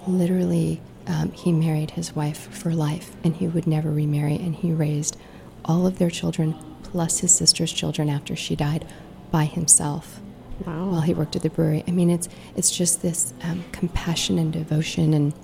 literally 0.06 0.80
um, 1.06 1.30
he 1.32 1.52
married 1.52 1.90
his 1.90 2.16
wife 2.16 2.48
for 2.54 2.72
life, 2.72 3.14
and 3.22 3.36
he 3.36 3.46
would 3.46 3.66
never 3.66 3.90
remarry, 3.90 4.36
and 4.36 4.54
he 4.56 4.72
raised 4.72 5.16
all 5.64 5.86
of 5.86 5.98
their 5.98 6.08
children 6.10 6.54
plus 6.82 7.18
his 7.18 7.34
sister's 7.34 7.70
children 7.72 8.08
after 8.08 8.34
she 8.34 8.56
died 8.56 8.86
by 9.30 9.44
himself 9.44 10.20
Wow. 10.64 10.86
while 10.88 11.00
he 11.02 11.12
worked 11.12 11.36
at 11.36 11.42
the 11.42 11.50
brewery. 11.50 11.84
I 11.86 11.90
mean, 11.90 12.08
it's 12.08 12.30
it's 12.56 12.70
just 12.74 13.02
this 13.02 13.34
um, 13.42 13.62
compassion 13.72 14.38
and 14.38 14.50
devotion 14.50 15.12
and 15.12 15.34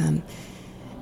um, 0.00 0.22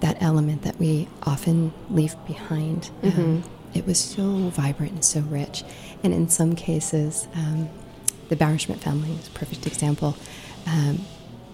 that 0.01 0.19
element 0.21 0.61
that 0.63 0.79
we 0.79 1.09
often 1.23 1.73
leave 1.89 2.15
behind. 2.27 2.91
Um, 3.03 3.45
it 3.73 3.87
was 3.87 3.99
so 3.99 4.51
vibrant 4.51 4.93
and 4.93 5.05
so 5.05 5.21
rich, 5.21 5.65
and 6.03 6.13
in 6.13 6.29
some 6.29 6.55
cases, 6.55 7.27
um, 7.35 7.71
the 8.29 8.37
Bauerschmidt 8.37 8.77
family 8.79 9.13
is 9.13 9.29
a 9.29 9.31
perfect 9.31 9.67
example. 9.67 10.17
Um, 10.67 11.01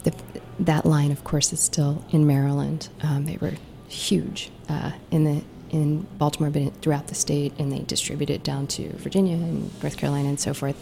the, 0.04 0.12
that 0.60 0.84
line, 0.86 1.10
of 1.12 1.24
course, 1.24 1.52
is 1.52 1.60
still 1.60 2.04
in 2.10 2.26
Maryland. 2.26 2.88
Um, 3.02 3.24
they 3.26 3.36
were 3.40 3.54
huge 3.88 4.50
uh, 4.68 4.92
in 5.10 5.24
the 5.24 5.42
in 5.70 6.04
Baltimore, 6.18 6.50
but 6.50 6.74
throughout 6.82 7.06
the 7.06 7.14
state, 7.14 7.52
and 7.58 7.70
they 7.72 7.78
distributed 7.80 8.34
it 8.34 8.42
down 8.42 8.66
to 8.66 8.88
Virginia 8.96 9.36
and 9.36 9.70
North 9.82 9.96
Carolina 9.96 10.28
and 10.28 10.40
so 10.40 10.52
forth. 10.52 10.74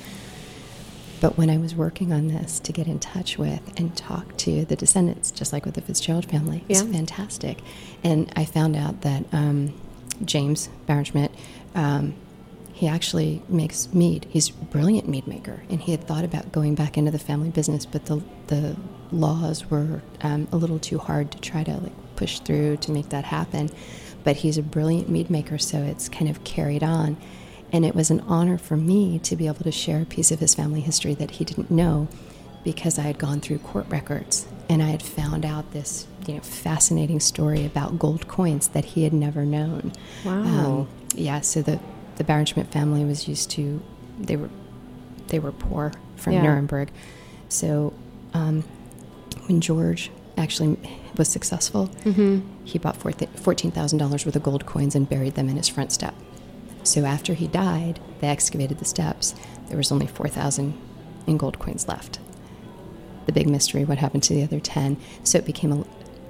But 1.21 1.37
when 1.37 1.51
I 1.51 1.59
was 1.59 1.75
working 1.75 2.11
on 2.13 2.29
this 2.29 2.59
to 2.61 2.73
get 2.73 2.87
in 2.87 2.99
touch 2.99 3.37
with 3.37 3.61
and 3.79 3.95
talk 3.97 4.37
to 4.39 4.65
the 4.65 4.77
descendants, 4.77 5.31
just 5.31 5.53
like 5.53 5.67
with 5.67 5.75
the 5.75 5.83
Fitzgerald 5.83 6.25
family, 6.27 6.65
it's 6.71 6.81
Yeah. 6.83 6.91
fantastic. 6.93 7.59
And 8.03 8.33
I 8.35 8.45
found 8.47 8.77
out 8.77 9.03
that 9.03 9.25
um, 9.33 9.75
James 10.25 10.69
Bauerschmidt, 10.89 11.31
um, 11.75 12.15
he 12.79 12.87
actually 12.87 13.43
makes 13.49 13.93
mead. 13.93 14.25
He's 14.31 14.51
a 14.51 14.53
brilliant 14.53 15.09
mead 15.09 15.27
maker, 15.27 15.65
and 15.69 15.81
he 15.81 15.91
had 15.91 16.05
thought 16.05 16.23
about 16.25 16.53
going 16.53 16.77
back 16.77 16.97
into 16.97 17.11
the 17.11 17.19
family 17.19 17.51
business, 17.51 17.85
but 17.85 18.07
the 18.07 18.23
the 18.47 18.77
laws 19.11 19.69
were 19.69 20.01
um, 20.23 20.47
a 20.53 20.57
little 20.57 20.79
too 20.79 20.99
hard 20.99 21.33
to 21.33 21.41
try 21.41 21.65
to 21.65 21.73
like 21.73 21.93
push 22.15 22.39
through 22.39 22.77
to 22.77 22.93
make 22.93 23.09
that 23.09 23.25
happen. 23.25 23.69
But 24.23 24.37
he's 24.37 24.59
a 24.59 24.63
brilliant 24.63 25.09
mead 25.09 25.29
maker, 25.29 25.59
so 25.59 25.79
it's 25.79 26.09
kind 26.09 26.31
of 26.31 26.45
carried 26.45 26.85
on. 26.85 27.17
And 27.73 27.85
it 27.85 27.97
was 27.97 28.13
an 28.13 28.21
honor 28.29 28.59
for 28.59 28.77
me 28.77 29.19
to 29.21 29.35
be 29.35 29.49
able 29.49 29.65
to 29.65 29.73
share 29.73 30.03
a 30.03 30.07
piece 30.07 30.31
of 30.31 30.39
his 30.39 30.55
family 30.55 30.81
history 30.81 31.15
that 31.15 31.33
he 31.33 31.45
didn't 31.45 31.73
know 31.73 32.07
because 32.63 32.97
I 32.97 33.03
had 33.03 33.19
gone 33.19 33.41
through 33.41 33.59
court 33.59 33.87
records 33.89 34.47
and 34.69 34.83
I 34.85 34.87
had 34.91 35.03
found 35.03 35.45
out 35.45 35.73
this 35.73 36.07
you 36.29 36.35
know 36.35 36.41
fascinating 36.41 37.19
story 37.21 37.65
about 37.67 37.99
gold 37.99 38.29
coins 38.29 38.69
that 38.69 38.85
he 38.85 39.03
had 39.03 39.13
never 39.13 39.45
known. 39.45 39.93
Um, 40.25 40.45
Wow. 40.45 40.87
yeah, 41.15 41.41
so 41.41 41.61
the 41.63 41.81
the 42.19 42.25
Bauerschmidt 42.25 42.67
family 42.69 43.05
was 43.05 43.27
used 43.29 43.51
to 43.53 43.83
they 44.21 44.37
were 44.37 44.51
they 45.29 45.39
were 45.39 45.53
poor 45.53 45.93
from 46.17 46.33
Yeah. 46.35 46.43
Nuremberg. 46.43 46.91
So 47.49 47.93
um, 48.35 48.63
when 49.47 49.61
George 49.61 50.11
actually 50.37 50.77
was 51.17 51.29
successful, 51.29 51.91
he 52.65 52.79
bought 52.79 52.97
fourteen 52.97 53.71
thousand 53.71 53.99
dollars 53.99 54.25
worth 54.27 54.37
of 54.37 54.43
gold 54.43 54.67
coins 54.67 54.95
and 54.95 55.09
buried 55.09 55.35
them 55.35 55.49
in 55.49 55.57
his 55.57 55.69
front 55.69 55.93
step. 55.93 56.15
So 56.85 57.05
after 57.05 57.35
he 57.35 57.47
died, 57.49 58.01
they 58.21 58.29
excavated 58.29 58.79
the 58.79 58.85
steps. 58.85 59.35
There 59.69 59.77
was 59.77 59.93
only 59.93 60.07
4,000 60.07 60.73
in 61.27 61.37
gold 61.37 61.59
coins 61.59 61.87
left. 61.87 62.19
The 63.27 63.33
big 63.33 63.47
mystery, 63.49 63.85
what 63.85 63.99
happened 63.99 64.23
to 64.23 64.33
the 64.35 64.43
other 64.43 64.59
10? 64.61 64.97
So 65.23 65.37
it 65.37 65.45
became 65.45 65.73
a 65.73 65.85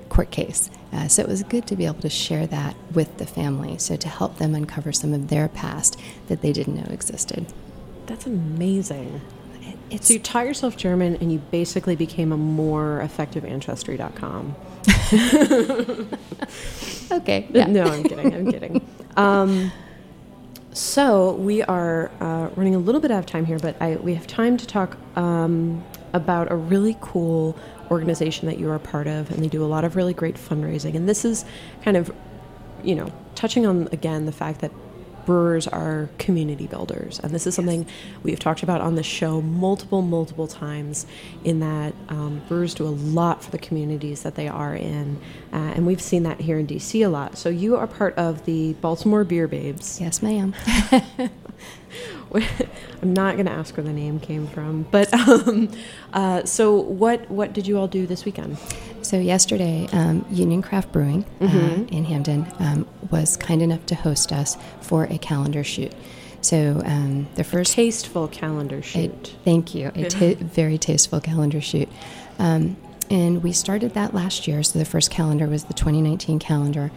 court 0.09 0.33
case. 0.33 0.69
Uh, 0.93 1.07
so 1.07 1.23
it 1.23 1.29
was 1.29 1.43
good 1.43 1.67
to 1.67 1.77
be 1.77 1.85
able 1.87 2.01
to 2.01 2.09
share 2.09 2.47
that 2.47 2.75
with 2.95 3.19
the 3.19 3.27
family, 3.27 3.77
so 3.79 3.97
to 3.97 4.09
help 4.09 4.39
them 4.39 4.55
uncover 4.55 4.93
some 4.93 5.13
of 5.13 5.29
their 5.29 5.49
past 5.49 6.01
that 6.29 6.41
they 6.41 6.53
didn't 6.53 6.77
know 6.77 6.93
existed. 6.93 7.47
That's 8.07 8.27
amazing. 8.27 9.21
It's 9.91 10.09
So 10.09 10.15
you 10.15 10.21
taught 10.21 10.47
yourself 10.47 10.77
German 10.77 11.17
and 11.17 11.33
you 11.33 11.39
basically 11.51 11.97
became 11.97 12.33
a 12.33 12.37
more 12.37 13.01
effective 13.01 13.45
ancestry.com. 13.45 14.55
okay. 17.13 17.49
Yeah. 17.51 17.67
No, 17.67 17.85
I'm 17.85 18.03
kidding. 18.05 18.35
I'm 18.35 18.51
kidding. 18.51 18.87
Um, 19.17 19.73
so 20.73 21.33
we 21.33 21.65
are 21.65 22.13
uh, 22.21 22.51
running 22.55 22.77
a 22.77 22.79
little 22.79 23.01
bit 23.01 23.11
out 23.11 23.19
of 23.19 23.27
time 23.27 23.45
here, 23.45 23.59
but 23.59 23.75
I, 23.83 23.97
we 23.97 24.15
have 24.15 24.29
time 24.29 24.57
to 24.59 24.65
talk 24.65 24.97
um, 25.17 25.85
about 26.13 26.53
a 26.53 26.55
really 26.55 26.97
cool 27.01 27.59
organization 27.91 28.47
that 28.49 28.59
you 28.59 28.71
are 28.71 28.79
part 28.79 29.07
of, 29.07 29.31
and 29.31 29.43
they 29.43 29.49
do 29.49 29.65
a 29.65 29.67
lot 29.67 29.85
of 29.85 29.97
really 29.97 30.15
great 30.15 30.37
fundraising. 30.37 30.95
And 30.95 31.09
this 31.09 31.25
is 31.25 31.45
kind 31.83 31.97
of, 31.97 32.15
you 32.83 32.95
know, 32.95 33.13
touching 33.35 33.67
on 33.67 33.89
again 33.93 34.27
the 34.27 34.33
fact 34.33 34.61
that 34.61 34.73
brewers 35.29 35.69
are 35.69 36.09
community 36.17 36.67
builders. 36.67 37.21
And 37.23 37.35
this 37.35 37.47
is 37.47 37.55
something 37.55 37.87
we've 38.23 38.39
talked 38.39 38.63
about 38.63 38.81
on 38.81 38.95
the 38.95 39.03
show 39.03 39.43
multiple, 39.43 40.01
multiple 40.01 40.47
times 40.47 41.05
in 41.45 41.61
that 41.61 41.93
um, 42.09 42.41
brewers 42.49 42.73
do 42.73 42.87
a 42.87 42.89
lot 42.89 43.45
for 43.45 43.51
the 43.51 43.59
communities 43.59 44.23
that 44.23 44.37
they 44.37 44.49
are 44.49 44.75
in. 44.75 45.21
Uh, 45.53 45.57
and 45.57 45.87
we've 45.87 46.01
seen 46.01 46.23
that 46.23 46.41
here 46.41 46.59
in 46.59 46.67
DC 46.67 47.05
a 47.05 47.11
lot. 47.11 47.37
So 47.37 47.51
you 47.51 47.77
are 47.77 47.87
part 47.87 48.17
of 48.17 48.47
the 48.47 48.73
Baltimore 48.81 49.23
Beer 49.23 49.47
Babes. 49.47 50.01
Yes, 50.01 50.23
ma'am. 50.23 50.55
I'm 53.03 53.13
not 53.15 53.35
going 53.35 53.47
to 53.47 53.53
ask 53.53 53.77
where 53.77 53.85
the 53.85 53.93
name 53.93 54.21
came 54.21 54.47
from, 54.49 54.83
but 54.91 55.13
um, 55.15 55.71
uh, 56.13 56.45
so 56.45 56.75
what? 56.77 57.31
What 57.31 57.53
did 57.53 57.67
you 57.67 57.79
all 57.79 57.89
do 57.89 58.07
this 58.07 58.25
weekend? 58.25 58.59
So 59.03 59.19
yesterday, 59.19 59.89
um, 59.93 60.27
Union 60.31 60.61
Craft 60.61 60.93
Brewing 60.93 61.25
uh, 61.41 61.87
in 61.89 62.05
Hampden 62.05 62.47
um, 62.59 62.87
was 63.11 63.37
kind 63.37 63.63
enough 63.63 63.87
to 63.87 63.95
host 63.95 64.33
us 64.33 64.57
for 64.81 65.05
a 65.05 65.17
calendar 65.19 65.65
shoot. 65.65 65.93
So 66.41 66.83
um, 66.85 67.27
the 67.37 67.45
first 67.45 67.73
Tasteful 67.75 68.29
calendar 68.29 68.77
a- 68.79 68.83
shoot. 68.83 69.35
thank 69.45 69.75
you, 69.75 69.91
a 69.95 70.09
ta- 70.09 70.35
very 70.39 70.77
tasteful 70.79 71.21
calendar 71.21 71.61
shoot, 71.61 71.89
um, 72.39 72.77
and 73.11 73.43
we 73.43 73.53
started 73.53 73.95
that 73.95 74.15
last 74.15 74.47
year. 74.47 74.63
So 74.63 74.79
the 74.79 74.85
first 74.85 75.11
calendar 75.11 75.47
was 75.47 75.65
the 75.65 75.75
2019 75.75 76.39
calendar, 76.39 76.91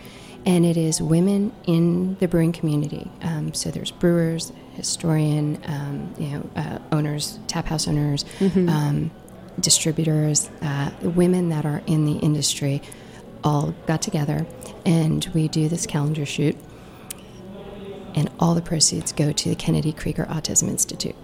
and 0.46 0.65
it 0.65 0.76
is 0.78 1.02
women 1.02 1.54
in 1.65 2.17
the 2.20 2.28
brewing 2.28 2.52
community. 2.52 3.10
Um, 3.22 3.54
so 3.54 3.72
there's 3.72 3.91
brewers, 3.91 4.52
historian, 4.74 5.62
um, 5.66 6.14
you 6.18 6.28
know, 6.30 6.50
uh, 6.56 6.80
owners, 6.92 7.40
tap 7.48 7.66
house 7.68 7.88
owners, 7.88 8.26
um, 8.42 9.12
distributors, 9.60 10.50
uh, 10.62 10.92
women 11.02 11.50
that 11.50 11.66
are 11.66 11.82
in 11.88 12.06
the 12.06 12.18
industry, 12.20 12.82
all 13.44 13.74
got 13.88 14.02
together, 14.02 14.46
and 14.86 15.30
we 15.34 15.48
do 15.48 15.68
this 15.68 15.86
calendar 15.86 16.26
shoot. 16.26 16.56
And 18.14 18.30
all 18.40 18.56
the 18.56 18.62
proceeds 18.62 19.14
go 19.14 19.32
to 19.32 19.50
the 19.50 19.56
Kennedy 19.56 19.94
Krieger 19.94 20.26
Autism 20.26 20.68
Institute. 20.68 21.16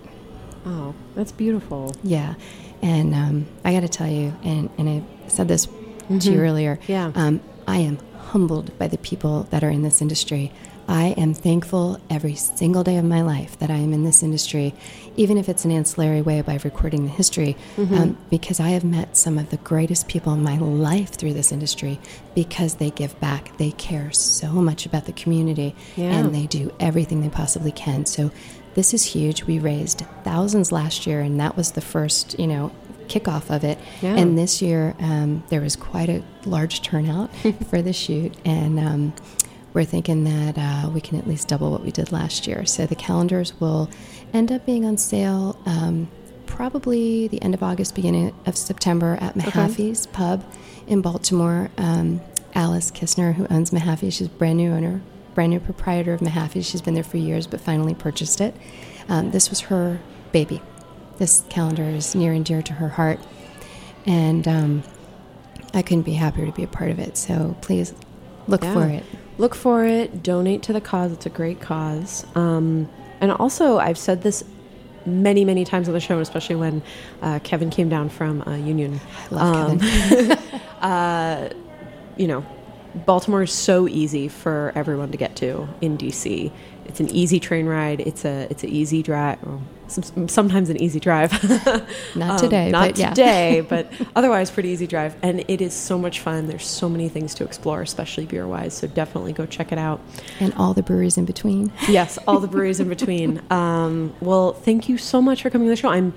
oh, 0.65 0.95
that's 1.15 1.31
beautiful. 1.31 1.93
Yeah, 2.03 2.35
and 2.81 3.13
um, 3.13 3.47
I 3.65 3.73
got 3.73 3.81
to 3.81 3.89
tell 3.89 4.07
you, 4.07 4.33
and, 4.43 4.69
and 4.77 4.89
I 4.89 5.29
said 5.29 5.47
this 5.47 5.67
to 6.07 6.31
you 6.31 6.39
earlier. 6.39 6.79
Yeah. 6.87 7.11
um, 7.15 7.41
I 7.67 7.79
am 7.79 7.97
humbled 8.17 8.77
by 8.77 8.87
the 8.87 8.97
people 8.97 9.43
that 9.51 9.63
are 9.63 9.69
in 9.69 9.81
this 9.81 10.01
industry. 10.01 10.51
I 10.89 11.07
am 11.17 11.33
thankful 11.33 11.99
every 12.09 12.35
single 12.35 12.81
day 12.83 12.95
of 12.97 13.03
my 13.03 13.21
life 13.21 13.59
that 13.59 13.69
I 13.69 13.75
am 13.75 13.91
in 13.91 14.05
this 14.05 14.23
industry, 14.23 14.73
even 15.17 15.37
if 15.37 15.49
it's 15.49 15.65
an 15.65 15.71
ancillary 15.71 16.21
way 16.21 16.39
by 16.41 16.59
recording 16.63 17.03
the 17.03 17.11
history, 17.11 17.57
um, 17.77 18.17
because 18.29 18.61
I 18.61 18.69
have 18.69 18.85
met 18.85 19.17
some 19.17 19.37
of 19.37 19.49
the 19.49 19.57
greatest 19.57 20.07
people 20.07 20.31
in 20.33 20.41
my 20.43 20.57
life 20.57 21.09
through 21.09 21.33
this 21.33 21.51
industry 21.51 21.99
because 22.35 22.75
they 22.75 22.89
give 22.89 23.19
back. 23.19 23.57
They 23.57 23.71
care 23.71 24.11
so 24.11 24.47
much 24.53 24.85
about 24.85 25.05
the 25.05 25.11
community 25.11 25.75
Yeah. 25.97 26.05
and 26.17 26.33
they 26.33 26.45
do 26.47 26.71
everything 26.79 27.21
they 27.21 27.29
possibly 27.29 27.73
can. 27.73 28.05
So 28.05 28.31
this 28.75 28.93
is 28.93 29.03
huge. 29.03 29.43
We 29.43 29.59
raised 29.59 30.05
thousands 30.23 30.71
last 30.71 31.05
year, 31.05 31.19
and 31.19 31.37
that 31.41 31.57
was 31.57 31.71
the 31.71 31.81
first, 31.81 32.39
you 32.39 32.47
know, 32.47 32.71
kickoff 33.07 33.53
of 33.53 33.63
it. 33.65 33.77
Yeah. 34.01 34.15
And 34.15 34.37
this 34.37 34.61
year, 34.61 34.95
um, 34.99 35.43
there 35.49 35.61
was 35.61 35.75
quite 35.75 36.09
a 36.09 36.23
large 36.45 36.81
turnout 36.81 37.29
for 37.69 37.81
the 37.81 37.91
shoot, 37.93 38.33
and 38.45 38.79
um, 38.79 39.13
we're 39.77 39.85
thinking 39.85 40.23
that 40.23 40.57
uh, 40.57 40.89
we 40.89 40.99
can 40.99 41.19
at 41.19 41.27
least 41.27 41.47
double 41.47 41.69
what 41.69 41.83
we 41.83 41.91
did 41.91 42.11
last 42.11 42.47
year. 42.47 42.65
So 42.65 42.87
the 42.87 42.95
calendars 42.95 43.53
will 43.59 43.91
end 44.33 44.51
up 44.51 44.65
being 44.65 44.85
on 44.85 44.97
sale. 44.97 45.55
Um, 45.67 46.09
Probably 46.47 47.27
the 47.27 47.39
end 47.43 47.53
of 47.53 47.61
August, 47.61 47.93
beginning 47.93 48.33
of 48.47 48.57
September 48.57 49.19
at 49.21 49.35
Mahaffey's 49.35 50.07
Pub 50.07 50.43
in 50.87 51.01
Baltimore. 51.01 51.69
Um, 51.77 52.19
Alice 52.55 52.89
Kistner, 52.89 53.35
who 53.35 53.45
owns 53.51 53.69
Mahaffey, 53.69 54.11
she's 54.11 54.25
a 54.25 54.29
brand 54.29 54.57
new 54.57 54.71
owner, 54.71 55.01
brand 55.35 55.51
new 55.51 55.59
proprietor 55.59 56.13
of 56.13 56.21
Mahaffey. 56.21 56.65
She's 56.65 56.81
been 56.81 56.95
there 56.95 57.03
for 57.03 57.17
years, 57.17 57.45
but 57.45 57.61
finally 57.61 57.93
purchased 57.93 58.41
it. 58.41 58.55
Um, 59.07 59.29
this 59.29 59.51
was 59.51 59.59
her 59.59 59.99
baby. 60.31 60.59
This 61.19 61.43
calendar 61.49 61.83
is 61.83 62.15
near 62.15 62.33
and 62.33 62.43
dear 62.43 62.63
to 62.63 62.73
her 62.73 62.89
heart, 62.89 63.19
and 64.07 64.47
um, 64.47 64.83
I 65.75 65.83
couldn't 65.83 66.03
be 66.03 66.13
happier 66.13 66.47
to 66.47 66.51
be 66.53 66.63
a 66.63 66.67
part 66.67 66.89
of 66.89 66.97
it. 66.97 67.17
So 67.17 67.55
please 67.61 67.93
look 68.47 68.63
Yeah. 68.63 68.73
for 68.73 68.87
it. 68.87 69.03
Look 69.37 69.55
for 69.55 69.85
it. 69.85 70.23
Donate 70.23 70.63
to 70.63 70.73
the 70.73 70.81
cause. 70.81 71.11
It's 71.11 71.25
a 71.25 71.29
great 71.29 71.61
cause. 71.61 72.25
Um, 72.35 72.89
and 73.21 73.31
also, 73.31 73.77
I've 73.77 73.97
said 73.97 74.21
this 74.21 74.43
many, 75.05 75.45
many 75.45 75.63
times 75.63 75.87
on 75.87 75.93
the 75.93 75.99
show, 75.99 76.19
especially 76.19 76.55
when 76.55 76.81
uh, 77.21 77.39
Kevin 77.43 77.69
came 77.69 77.89
down 77.89 78.09
from 78.09 78.41
uh, 78.47 78.55
Union. 78.55 78.99
Love 79.31 79.79
Kevin. 79.79 80.31
uh, 80.81 81.49
you 82.17 82.27
know, 82.27 82.45
Baltimore 83.05 83.43
is 83.43 83.51
so 83.51 83.87
easy 83.87 84.27
for 84.27 84.71
everyone 84.75 85.11
to 85.11 85.17
get 85.17 85.35
to 85.37 85.67
in 85.81 85.97
DC. 85.97 86.51
It's 86.85 86.99
an 86.99 87.09
easy 87.09 87.39
train 87.39 87.65
ride. 87.65 88.01
It's 88.01 88.25
a 88.25 88.47
it's 88.49 88.63
an 88.63 88.69
easy 88.69 89.03
drive. 89.03 89.41
Well, 89.43 89.61
sometimes 89.89 90.69
an 90.69 90.81
easy 90.81 90.99
drive. 90.99 91.31
Not 92.15 92.31
Um, 92.31 92.37
today, 92.39 92.71
not 92.71 92.89
but 92.89 92.97
yeah. 92.97 93.09
today, 93.09 93.61
but 93.69 93.91
otherwise 94.15 94.51
pretty 94.51 94.69
easy 94.69 94.87
drive. 94.87 95.15
And 95.21 95.43
it 95.47 95.61
is 95.61 95.73
so 95.73 95.97
much 95.97 96.19
fun. 96.19 96.47
There's 96.47 96.65
so 96.65 96.87
many 96.89 97.09
things 97.09 97.33
to 97.35 97.43
explore, 97.43 97.81
especially 97.81 98.25
beer 98.25 98.47
wise. 98.47 98.73
So 98.73 98.87
definitely 98.87 99.33
go 99.33 99.45
check 99.45 99.71
it 99.71 99.77
out. 99.77 99.99
and 100.39 100.53
all 100.55 100.73
the 100.73 100.83
breweries 100.83 101.17
in 101.17 101.25
between. 101.25 101.71
Yes, 101.87 102.17
all 102.27 102.39
the 102.39 102.47
breweries 102.47 102.79
in 102.79 102.89
between. 102.89 103.41
Um, 103.57 104.13
well, 104.21 104.53
thank 104.53 104.87
you 104.89 104.97
so 104.97 105.21
much 105.21 105.41
for 105.41 105.49
coming 105.49 105.67
to 105.67 105.69
the 105.71 105.75
show. 105.75 105.89
I'm 105.89 106.13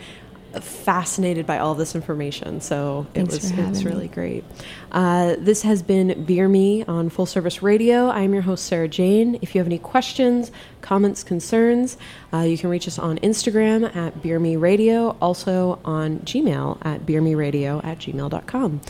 fascinated 0.60 1.46
by 1.46 1.58
all 1.58 1.74
this 1.74 1.94
information, 1.94 2.60
so 2.60 3.06
it 3.14 3.18
Thanks 3.18 3.34
was 3.34 3.50
it 3.50 3.68
was 3.68 3.84
me. 3.84 3.90
really 3.90 4.08
great. 4.08 4.44
Uh, 4.90 5.36
this 5.38 5.62
has 5.62 5.82
been 5.82 6.24
Beer 6.24 6.48
Me 6.48 6.84
on 6.84 7.08
Full 7.10 7.26
Service 7.26 7.62
Radio. 7.62 8.08
I 8.08 8.22
am 8.22 8.32
your 8.32 8.42
host 8.42 8.64
Sarah 8.66 8.88
Jane. 8.88 9.38
If 9.42 9.54
you 9.54 9.60
have 9.60 9.66
any 9.66 9.78
questions, 9.78 10.50
comments, 10.80 11.22
concerns, 11.22 11.96
uh, 12.32 12.38
you 12.38 12.58
can 12.58 12.70
reach 12.70 12.88
us 12.88 12.98
on 12.98 13.18
Instagram 13.18 13.94
at 13.94 14.22
Beer 14.22 14.40
Me 14.40 14.56
Radio, 14.56 15.16
also 15.20 15.78
on 15.84 16.20
Gmail 16.20 16.78
at 16.84 17.06
beermeradio 17.06 17.84
at 17.84 17.98
gmail.com. 17.98 18.80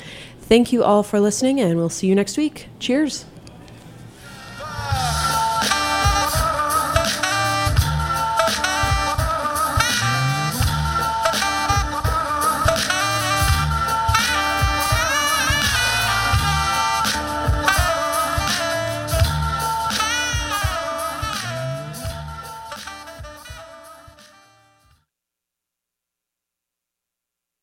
Thank 0.40 0.72
you 0.72 0.82
all 0.82 1.02
for 1.02 1.20
listening, 1.20 1.60
and 1.60 1.76
we'll 1.76 1.88
see 1.88 2.06
you 2.06 2.14
next 2.14 2.36
week. 2.36 2.68
Cheers. 2.78 3.24